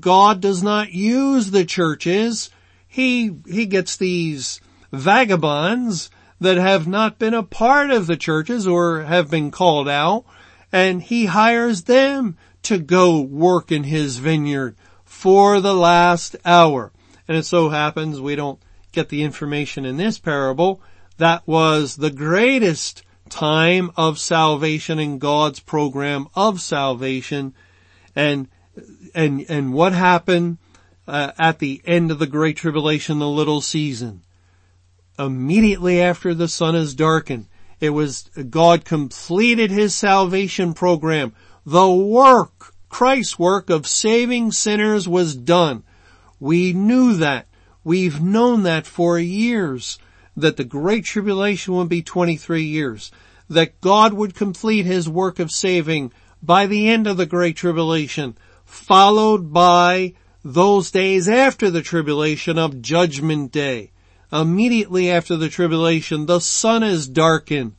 God 0.00 0.40
does 0.40 0.60
not 0.60 0.90
use 0.90 1.52
the 1.52 1.64
churches. 1.64 2.50
He, 2.88 3.36
he 3.46 3.66
gets 3.66 3.96
these 3.96 4.60
vagabonds 4.90 6.10
that 6.40 6.56
have 6.56 6.88
not 6.88 7.20
been 7.20 7.34
a 7.34 7.44
part 7.44 7.92
of 7.92 8.08
the 8.08 8.16
churches 8.16 8.66
or 8.66 9.02
have 9.02 9.30
been 9.30 9.52
called 9.52 9.88
out 9.88 10.24
and 10.72 11.00
he 11.00 11.26
hires 11.26 11.84
them 11.84 12.36
to 12.62 12.78
go 12.78 13.20
work 13.20 13.70
in 13.70 13.84
his 13.84 14.18
vineyard 14.18 14.74
for 15.04 15.60
the 15.60 15.74
last 15.74 16.34
hour. 16.44 16.90
And 17.28 17.36
it 17.36 17.44
so 17.44 17.68
happens 17.68 18.20
we 18.20 18.34
don't 18.34 18.60
get 18.90 19.10
the 19.10 19.22
information 19.22 19.84
in 19.84 19.96
this 19.96 20.18
parable. 20.18 20.82
That 21.18 21.46
was 21.46 21.96
the 21.96 22.10
greatest 22.10 23.04
time 23.30 23.90
of 23.96 24.18
salvation 24.18 24.98
in 24.98 25.18
God's 25.18 25.60
program 25.60 26.28
of 26.34 26.60
salvation. 26.60 27.54
And, 28.14 28.48
and, 29.14 29.46
and 29.48 29.72
what 29.72 29.92
happened 29.92 30.58
uh, 31.08 31.32
at 31.38 31.58
the 31.58 31.80
end 31.86 32.10
of 32.10 32.18
the 32.18 32.26
Great 32.26 32.56
Tribulation, 32.56 33.18
the 33.18 33.28
little 33.28 33.60
season? 33.60 34.22
Immediately 35.18 36.00
after 36.00 36.34
the 36.34 36.48
sun 36.48 36.74
is 36.74 36.94
darkened, 36.94 37.46
it 37.80 37.90
was 37.90 38.24
God 38.50 38.84
completed 38.84 39.70
his 39.70 39.94
salvation 39.94 40.74
program. 40.74 41.32
The 41.64 41.90
work, 41.90 42.74
Christ's 42.88 43.38
work 43.38 43.70
of 43.70 43.86
saving 43.86 44.52
sinners 44.52 45.08
was 45.08 45.34
done. 45.34 45.82
We 46.38 46.72
knew 46.72 47.14
that. 47.14 47.46
We've 47.84 48.20
known 48.20 48.62
that 48.64 48.86
for 48.86 49.18
years, 49.18 49.98
that 50.36 50.56
the 50.56 50.64
Great 50.64 51.04
Tribulation 51.04 51.74
would 51.74 51.88
be 51.88 52.02
23 52.02 52.62
years, 52.62 53.10
that 53.48 53.80
God 53.80 54.12
would 54.12 54.34
complete 54.34 54.86
his 54.86 55.08
work 55.08 55.38
of 55.38 55.50
saving 55.50 56.12
by 56.42 56.66
the 56.66 56.88
end 56.88 57.06
of 57.06 57.16
the 57.16 57.26
Great 57.26 57.56
Tribulation, 57.56 58.36
followed 58.64 59.52
by 59.52 60.14
those 60.44 60.90
days 60.90 61.28
after 61.28 61.70
the 61.70 61.82
tribulation 61.82 62.58
of 62.58 62.80
Judgment 62.80 63.52
Day 63.52 63.90
immediately 64.32 65.10
after 65.10 65.36
the 65.36 65.48
tribulation, 65.48 66.26
the 66.26 66.40
sun 66.40 66.82
is 66.82 67.08
darkened 67.08 67.74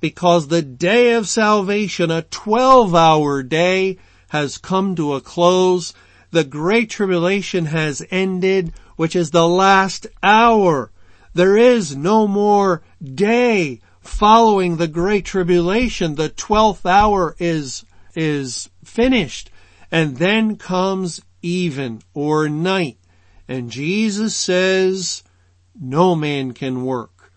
because 0.00 0.48
the 0.48 0.62
day 0.62 1.12
of 1.12 1.28
salvation, 1.28 2.10
a 2.10 2.22
12 2.22 2.94
hour 2.94 3.42
day, 3.42 3.98
has 4.28 4.58
come 4.58 4.94
to 4.96 5.14
a 5.14 5.20
close. 5.20 5.92
The 6.30 6.44
great 6.44 6.88
tribulation 6.90 7.66
has 7.66 8.06
ended, 8.10 8.72
which 8.96 9.14
is 9.14 9.30
the 9.30 9.48
last 9.48 10.06
hour. 10.22 10.90
There 11.34 11.56
is 11.56 11.96
no 11.96 12.26
more 12.26 12.82
day 13.02 13.80
following 14.00 14.76
the 14.76 14.88
great 14.88 15.24
tribulation. 15.24 16.14
The 16.14 16.30
12th 16.30 16.86
hour 16.86 17.36
is, 17.38 17.84
is 18.14 18.70
finished. 18.84 19.50
And 19.90 20.16
then 20.16 20.56
comes 20.56 21.20
even 21.42 22.02
or 22.14 22.48
night. 22.48 22.98
And 23.48 23.70
Jesus 23.70 24.34
says, 24.34 25.22
no 25.78 26.14
man 26.14 26.52
can 26.52 26.84
work. 26.84 27.32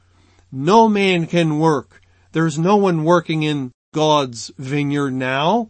No 0.52 0.88
man 0.88 1.26
can 1.26 1.60
work. 1.60 2.02
There's 2.32 2.60
no 2.60 2.76
one 2.76 3.04
working 3.04 3.44
in 3.44 3.72
God's 3.94 4.52
vineyard 4.58 5.14
now. 5.14 5.70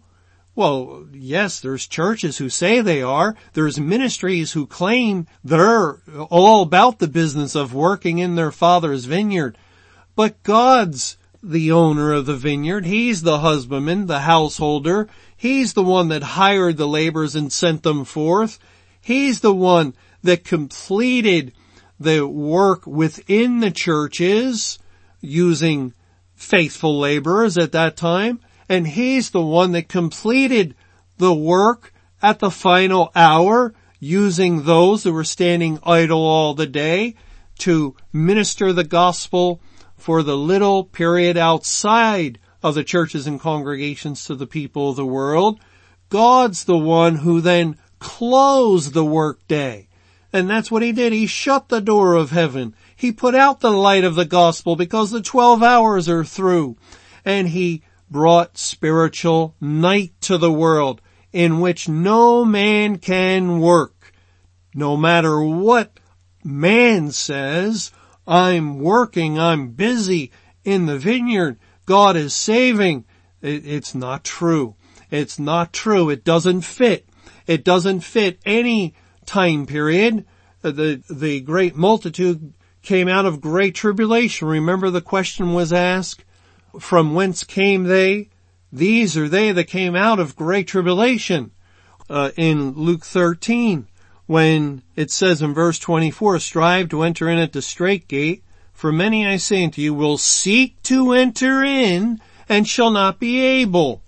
Well, 0.56 1.08
yes, 1.12 1.60
there's 1.60 1.88
churches 1.88 2.38
who 2.38 2.50
say 2.50 2.82
they 2.82 3.02
are. 3.02 3.36
There's 3.54 3.80
ministries 3.80 4.52
who 4.52 4.68
claim 4.68 5.26
they're 5.44 6.02
all 6.30 6.62
about 6.62 7.00
the 7.00 7.08
business 7.08 7.56
of 7.56 7.74
working 7.74 8.20
in 8.20 8.36
their 8.36 8.52
father's 8.52 9.06
vineyard. 9.06 9.58
But 10.16 10.44
God's 10.44 11.18
the 11.42 11.72
owner 11.72 12.14
of 12.14 12.28
the 12.28 12.36
vineyard. 12.36 12.86
He's 12.86 13.24
the 13.24 13.40
husbandman, 13.40 14.06
the 14.06 14.22
householder. 14.22 15.10
He's 15.36 15.74
the 15.74 15.84
one 15.84 16.10
that 16.10 16.24
hired 16.24 16.78
the 16.78 16.88
laborers 16.88 17.36
and 17.36 17.52
sent 17.52 17.84
them 17.84 18.06
forth. 18.06 18.60
He's 19.02 19.42
the 19.42 19.54
one 19.54 19.96
that 20.22 20.46
completed 20.46 21.52
the 22.00 22.28
work 22.28 22.86
within 22.86 23.60
the 23.60 23.72
churches 23.72 24.80
using 25.20 25.94
faithful 26.36 27.00
laborers 27.00 27.58
at 27.58 27.72
that 27.74 27.98
time. 27.98 28.40
And 28.74 28.88
he's 28.88 29.30
the 29.30 29.40
one 29.40 29.74
that 29.74 29.88
completed 29.88 30.74
the 31.20 31.32
work 31.32 31.94
at 32.24 32.40
the 32.40 32.50
final 32.50 33.12
hour 33.16 33.76
using 34.00 34.64
those 34.64 35.04
who 35.04 35.14
were 35.14 35.24
standing 35.24 35.78
idle 35.84 36.26
all 36.26 36.56
the 36.56 36.66
day 36.66 37.14
to 37.60 37.96
minister 38.12 38.74
the 38.74 38.84
gospel 38.84 39.62
for 39.96 40.24
the 40.24 40.36
little 40.36 40.86
period 40.86 41.38
outside 41.38 42.40
of 42.64 42.74
the 42.74 42.84
churches 42.84 43.28
and 43.28 43.40
congregations 43.40 44.26
to 44.26 44.34
the 44.34 44.48
people 44.48 44.90
of 44.90 44.96
the 44.96 45.06
world. 45.06 45.60
God's 46.10 46.64
the 46.64 46.76
one 46.76 47.18
who 47.18 47.42
then 47.42 47.78
closed 48.00 48.96
the 48.96 49.06
workday. 49.06 49.88
And 50.34 50.50
that's 50.50 50.72
what 50.72 50.82
he 50.82 50.92
did. 50.92 51.14
He 51.14 51.28
shut 51.28 51.70
the 51.70 51.80
door 51.80 52.16
of 52.16 52.32
heaven. 52.32 52.74
He 52.96 53.12
put 53.12 53.36
out 53.36 53.60
the 53.60 53.70
light 53.70 54.04
of 54.04 54.16
the 54.16 54.26
gospel 54.26 54.76
because 54.76 55.12
the 55.12 55.22
12 55.22 55.62
hours 55.62 56.10
are 56.10 56.26
through. 56.26 56.76
And 57.24 57.50
he 57.50 57.84
brought 58.14 58.58
spiritual 58.58 59.56
night 59.60 60.14
to 60.22 60.38
the 60.38 60.52
world. 60.52 61.02
in 61.34 61.60
which 61.60 61.90
no 61.90 62.46
man 62.46 63.00
can 63.00 63.60
work. 63.60 64.14
No 64.76 64.96
matter 64.96 65.42
what 65.42 66.00
man 66.44 67.12
says, 67.12 67.92
I'm 68.28 68.80
working, 68.80 69.40
I'm 69.40 69.72
busy 69.72 70.32
in 70.64 70.86
the 70.86 70.98
vineyard, 70.98 71.60
God 71.86 72.16
is 72.16 72.34
saving. 72.34 73.06
It's 73.42 73.94
not 73.94 74.24
true. 74.24 74.76
It's 75.12 75.38
not 75.38 75.74
true. 75.74 76.10
It 76.10 76.24
doesn't 76.24 76.62
fit. 76.62 77.10
It 77.46 77.66
doesn't 77.66 78.02
fit 78.02 78.40
any 78.46 78.94
time 79.26 79.66
period. 79.66 80.26
Uh, 80.64 80.72
the, 80.72 81.04
the 81.10 81.42
great 81.42 81.76
multitude 81.76 82.54
came 82.84 83.10
out 83.10 83.26
of 83.26 83.42
great 83.42 83.76
tribulation. 83.76 84.48
Remember 84.48 84.90
the 84.90 85.02
question 85.02 85.54
was 85.54 85.74
asked, 85.74 86.24
from 86.80 87.14
whence 87.14 87.44
came 87.44 87.84
they? 87.84 88.30
These 88.72 89.18
are 89.18 89.30
they 89.30 89.52
that 89.52 89.66
came 89.66 89.96
out 89.96 90.20
of 90.20 90.36
great 90.36 90.68
tribulation. 90.68 91.52
Uh, 92.10 92.32
in 92.36 92.72
Luke 92.72 93.06
13, 93.06 93.88
when 94.26 94.82
it 94.96 95.12
says 95.12 95.42
in 95.42 95.54
verse 95.54 95.80
24, 95.80 96.40
strive 96.40 96.90
to 96.90 97.04
enter 97.04 97.30
in 97.30 97.38
at 97.38 97.54
the 97.54 97.62
strait 97.62 98.08
gate, 98.08 98.44
for 98.74 98.92
many 98.92 99.28
I 99.28 99.38
say 99.38 99.64
unto 99.64 99.82
you 99.82 99.94
will 99.94 100.18
seek 100.18 100.82
to 100.84 101.14
enter 101.14 101.64
in 101.64 102.20
and 102.50 102.68
shall 102.68 102.92
not 102.92 103.20
be 103.20 103.40
able. 103.40 104.04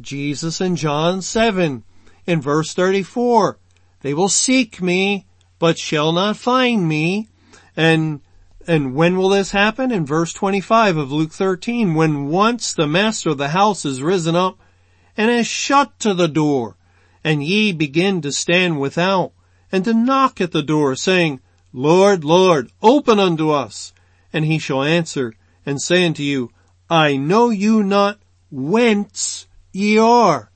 Jesus 0.00 0.60
in 0.60 0.76
John 0.76 1.22
7, 1.22 1.84
in 2.26 2.40
verse 2.40 2.74
34, 2.74 3.58
they 4.00 4.14
will 4.14 4.28
seek 4.28 4.82
me, 4.82 5.26
but 5.58 5.78
shall 5.78 6.12
not 6.12 6.36
find 6.36 6.86
me. 6.86 7.28
And, 7.76 8.20
and 8.68 8.94
when 8.94 9.16
will 9.16 9.30
this 9.30 9.52
happen? 9.52 9.90
In 9.90 10.04
verse 10.04 10.34
25 10.34 10.98
of 10.98 11.10
Luke 11.10 11.32
13, 11.32 11.94
when 11.94 12.28
once 12.28 12.74
the 12.74 12.86
master 12.86 13.30
of 13.30 13.38
the 13.38 13.48
house 13.48 13.86
is 13.86 14.02
risen 14.02 14.36
up 14.36 14.58
and 15.16 15.30
has 15.30 15.46
shut 15.46 15.98
to 16.00 16.12
the 16.12 16.28
door, 16.28 16.76
and 17.24 17.42
ye 17.42 17.72
begin 17.72 18.20
to 18.20 18.30
stand 18.30 18.78
without 18.78 19.32
and 19.72 19.86
to 19.86 19.94
knock 19.94 20.42
at 20.42 20.52
the 20.52 20.62
door 20.62 20.94
saying, 20.96 21.40
Lord, 21.72 22.24
Lord, 22.24 22.70
open 22.82 23.18
unto 23.18 23.50
us. 23.50 23.94
And 24.34 24.44
he 24.44 24.58
shall 24.58 24.82
answer 24.82 25.32
and 25.64 25.80
say 25.80 26.04
unto 26.04 26.22
you, 26.22 26.50
I 26.90 27.16
know 27.16 27.48
you 27.48 27.82
not 27.82 28.20
whence 28.50 29.46
ye 29.72 29.96
are. 29.96 30.50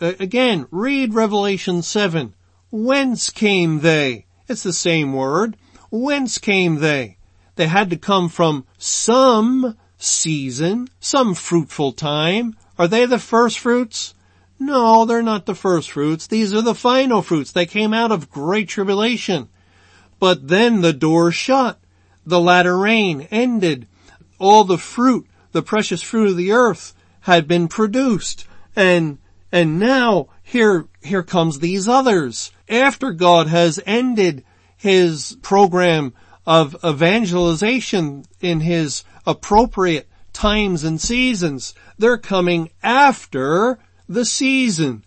Again, 0.00 0.66
read 0.72 1.14
Revelation 1.14 1.82
7. 1.82 2.34
Whence 2.72 3.30
came 3.30 3.80
they? 3.80 4.26
It's 4.48 4.64
the 4.64 4.72
same 4.72 5.12
word. 5.12 5.56
Whence 5.92 6.38
came 6.38 6.80
they? 6.80 7.18
They 7.56 7.66
had 7.66 7.90
to 7.90 7.96
come 7.96 8.28
from 8.28 8.64
some 8.78 9.76
season, 9.98 10.88
some 11.00 11.34
fruitful 11.34 11.92
time. 11.92 12.56
Are 12.78 12.88
they 12.88 13.06
the 13.06 13.18
first 13.18 13.58
fruits? 13.58 14.14
No, 14.58 15.04
they're 15.04 15.22
not 15.22 15.46
the 15.46 15.54
first 15.54 15.90
fruits. 15.90 16.26
These 16.26 16.54
are 16.54 16.62
the 16.62 16.74
final 16.74 17.20
fruits. 17.20 17.52
They 17.52 17.66
came 17.66 17.92
out 17.92 18.12
of 18.12 18.30
great 18.30 18.68
tribulation. 18.68 19.48
But 20.18 20.48
then 20.48 20.80
the 20.80 20.92
door 20.92 21.32
shut. 21.32 21.80
The 22.24 22.40
latter 22.40 22.78
rain 22.78 23.26
ended. 23.30 23.88
All 24.38 24.64
the 24.64 24.78
fruit, 24.78 25.26
the 25.50 25.62
precious 25.62 26.00
fruit 26.00 26.28
of 26.28 26.36
the 26.36 26.52
earth 26.52 26.94
had 27.20 27.48
been 27.48 27.68
produced. 27.68 28.46
And, 28.76 29.18
and 29.50 29.78
now 29.78 30.28
here, 30.42 30.86
here 31.02 31.22
comes 31.22 31.58
these 31.58 31.88
others. 31.88 32.52
After 32.68 33.12
God 33.12 33.48
has 33.48 33.80
ended 33.84 34.44
his 34.76 35.36
program 35.42 36.12
of 36.46 36.76
evangelization 36.84 38.24
in 38.40 38.60
his 38.60 39.04
appropriate 39.26 40.08
times 40.32 40.84
and 40.84 41.00
seasons, 41.00 41.74
they're 41.98 42.18
coming 42.18 42.70
after 42.82 43.78
the 44.08 44.24
season 44.24 45.04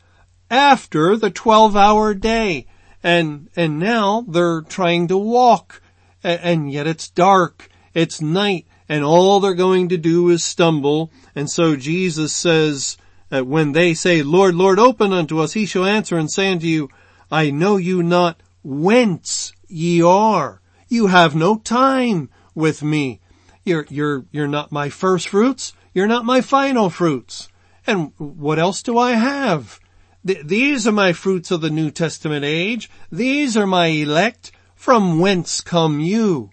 after 0.49 1.17
the 1.17 1.29
12 1.29 1.75
hour 1.75 2.13
day. 2.13 2.67
And, 3.03 3.49
and 3.55 3.79
now 3.79 4.25
they're 4.27 4.61
trying 4.61 5.07
to 5.09 5.17
walk 5.17 5.81
and 6.23 6.71
yet 6.71 6.87
it's 6.87 7.09
dark. 7.09 7.69
It's 7.93 8.19
night 8.19 8.65
and 8.89 9.03
all 9.03 9.39
they're 9.39 9.53
going 9.53 9.89
to 9.89 9.97
do 9.97 10.29
is 10.29 10.43
stumble. 10.43 11.11
And 11.35 11.49
so 11.49 11.75
Jesus 11.75 12.33
says, 12.33 12.97
uh, 13.31 13.41
when 13.41 13.71
they 13.71 13.93
say, 13.93 14.23
Lord, 14.23 14.55
Lord, 14.55 14.79
open 14.79 15.13
unto 15.13 15.39
us, 15.39 15.53
he 15.53 15.65
shall 15.65 15.85
answer 15.85 16.17
and 16.17 16.31
say 16.31 16.51
unto 16.51 16.67
you, 16.67 16.89
I 17.31 17.51
know 17.51 17.77
you 17.77 18.03
not 18.03 18.41
whence 18.63 19.53
ye 19.67 20.01
are. 20.01 20.61
You 20.95 21.07
have 21.07 21.35
no 21.35 21.57
time 21.57 22.29
with 22.53 22.81
me. 22.81 23.19
You're, 23.65 23.85
you're, 23.89 24.25
you're 24.31 24.47
not 24.47 24.71
my 24.71 24.87
first 24.87 25.27
fruits. 25.27 25.73
You're 25.93 26.07
not 26.07 26.23
my 26.23 26.39
final 26.39 26.89
fruits. 26.89 27.49
And 27.85 28.13
what 28.17 28.59
else 28.59 28.81
do 28.81 28.97
I 28.97 29.11
have? 29.11 29.81
Th- 30.25 30.45
these 30.45 30.87
are 30.87 30.93
my 30.93 31.11
fruits 31.11 31.51
of 31.51 31.59
the 31.59 31.69
New 31.69 31.91
Testament 31.91 32.45
age. 32.45 32.89
These 33.11 33.57
are 33.57 33.67
my 33.67 33.87
elect. 33.87 34.53
From 34.73 35.19
whence 35.19 35.59
come 35.59 35.99
you? 35.99 36.51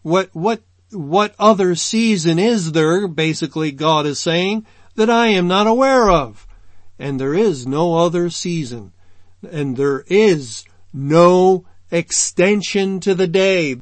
What, 0.00 0.30
what, 0.32 0.62
what 0.90 1.34
other 1.38 1.74
season 1.74 2.38
is 2.38 2.72
there, 2.72 3.06
basically 3.06 3.72
God 3.72 4.06
is 4.06 4.18
saying, 4.18 4.64
that 4.94 5.10
I 5.10 5.26
am 5.26 5.48
not 5.48 5.66
aware 5.66 6.08
of? 6.08 6.46
And 6.98 7.20
there 7.20 7.34
is 7.34 7.66
no 7.66 7.96
other 7.96 8.30
season. 8.30 8.94
And 9.50 9.76
there 9.76 10.04
is 10.06 10.64
no 10.94 11.66
extension 11.92 12.98
to 13.00 13.14
the 13.14 13.28
day. 13.28 13.76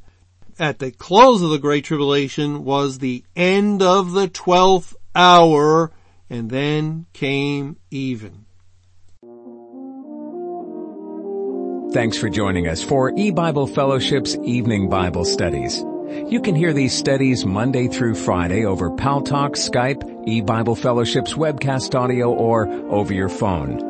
At 0.59 0.79
the 0.79 0.91
close 0.91 1.41
of 1.41 1.49
the 1.49 1.59
Great 1.59 1.85
Tribulation 1.85 2.65
was 2.65 2.99
the 2.99 3.25
end 3.35 3.81
of 3.81 4.13
the 4.13 4.29
twelfth 4.29 4.95
hour 5.15 5.91
and 6.29 6.51
then 6.51 7.07
came 7.15 7.79
even. 7.91 8.45
Thanks 11.93 12.19
for 12.19 12.29
joining 12.29 12.69
us 12.69 12.85
for 12.85 13.13
E-Bible 13.17 13.67
Fellowship's 13.67 14.37
Evening 14.45 14.89
Bible 14.89 15.25
Studies. 15.25 15.79
You 16.29 16.41
can 16.41 16.55
hear 16.55 16.73
these 16.73 16.97
studies 16.97 17.45
Monday 17.45 17.89
through 17.89 18.15
Friday 18.17 18.65
over 18.65 18.91
Paltalk, 18.91 19.57
Skype, 19.57 20.29
E-Bible 20.29 20.77
Fellowship's 20.77 21.35
webcast 21.35 21.99
audio, 21.99 22.33
or 22.33 22.69
over 22.93 23.13
your 23.13 23.29
phone. 23.29 23.90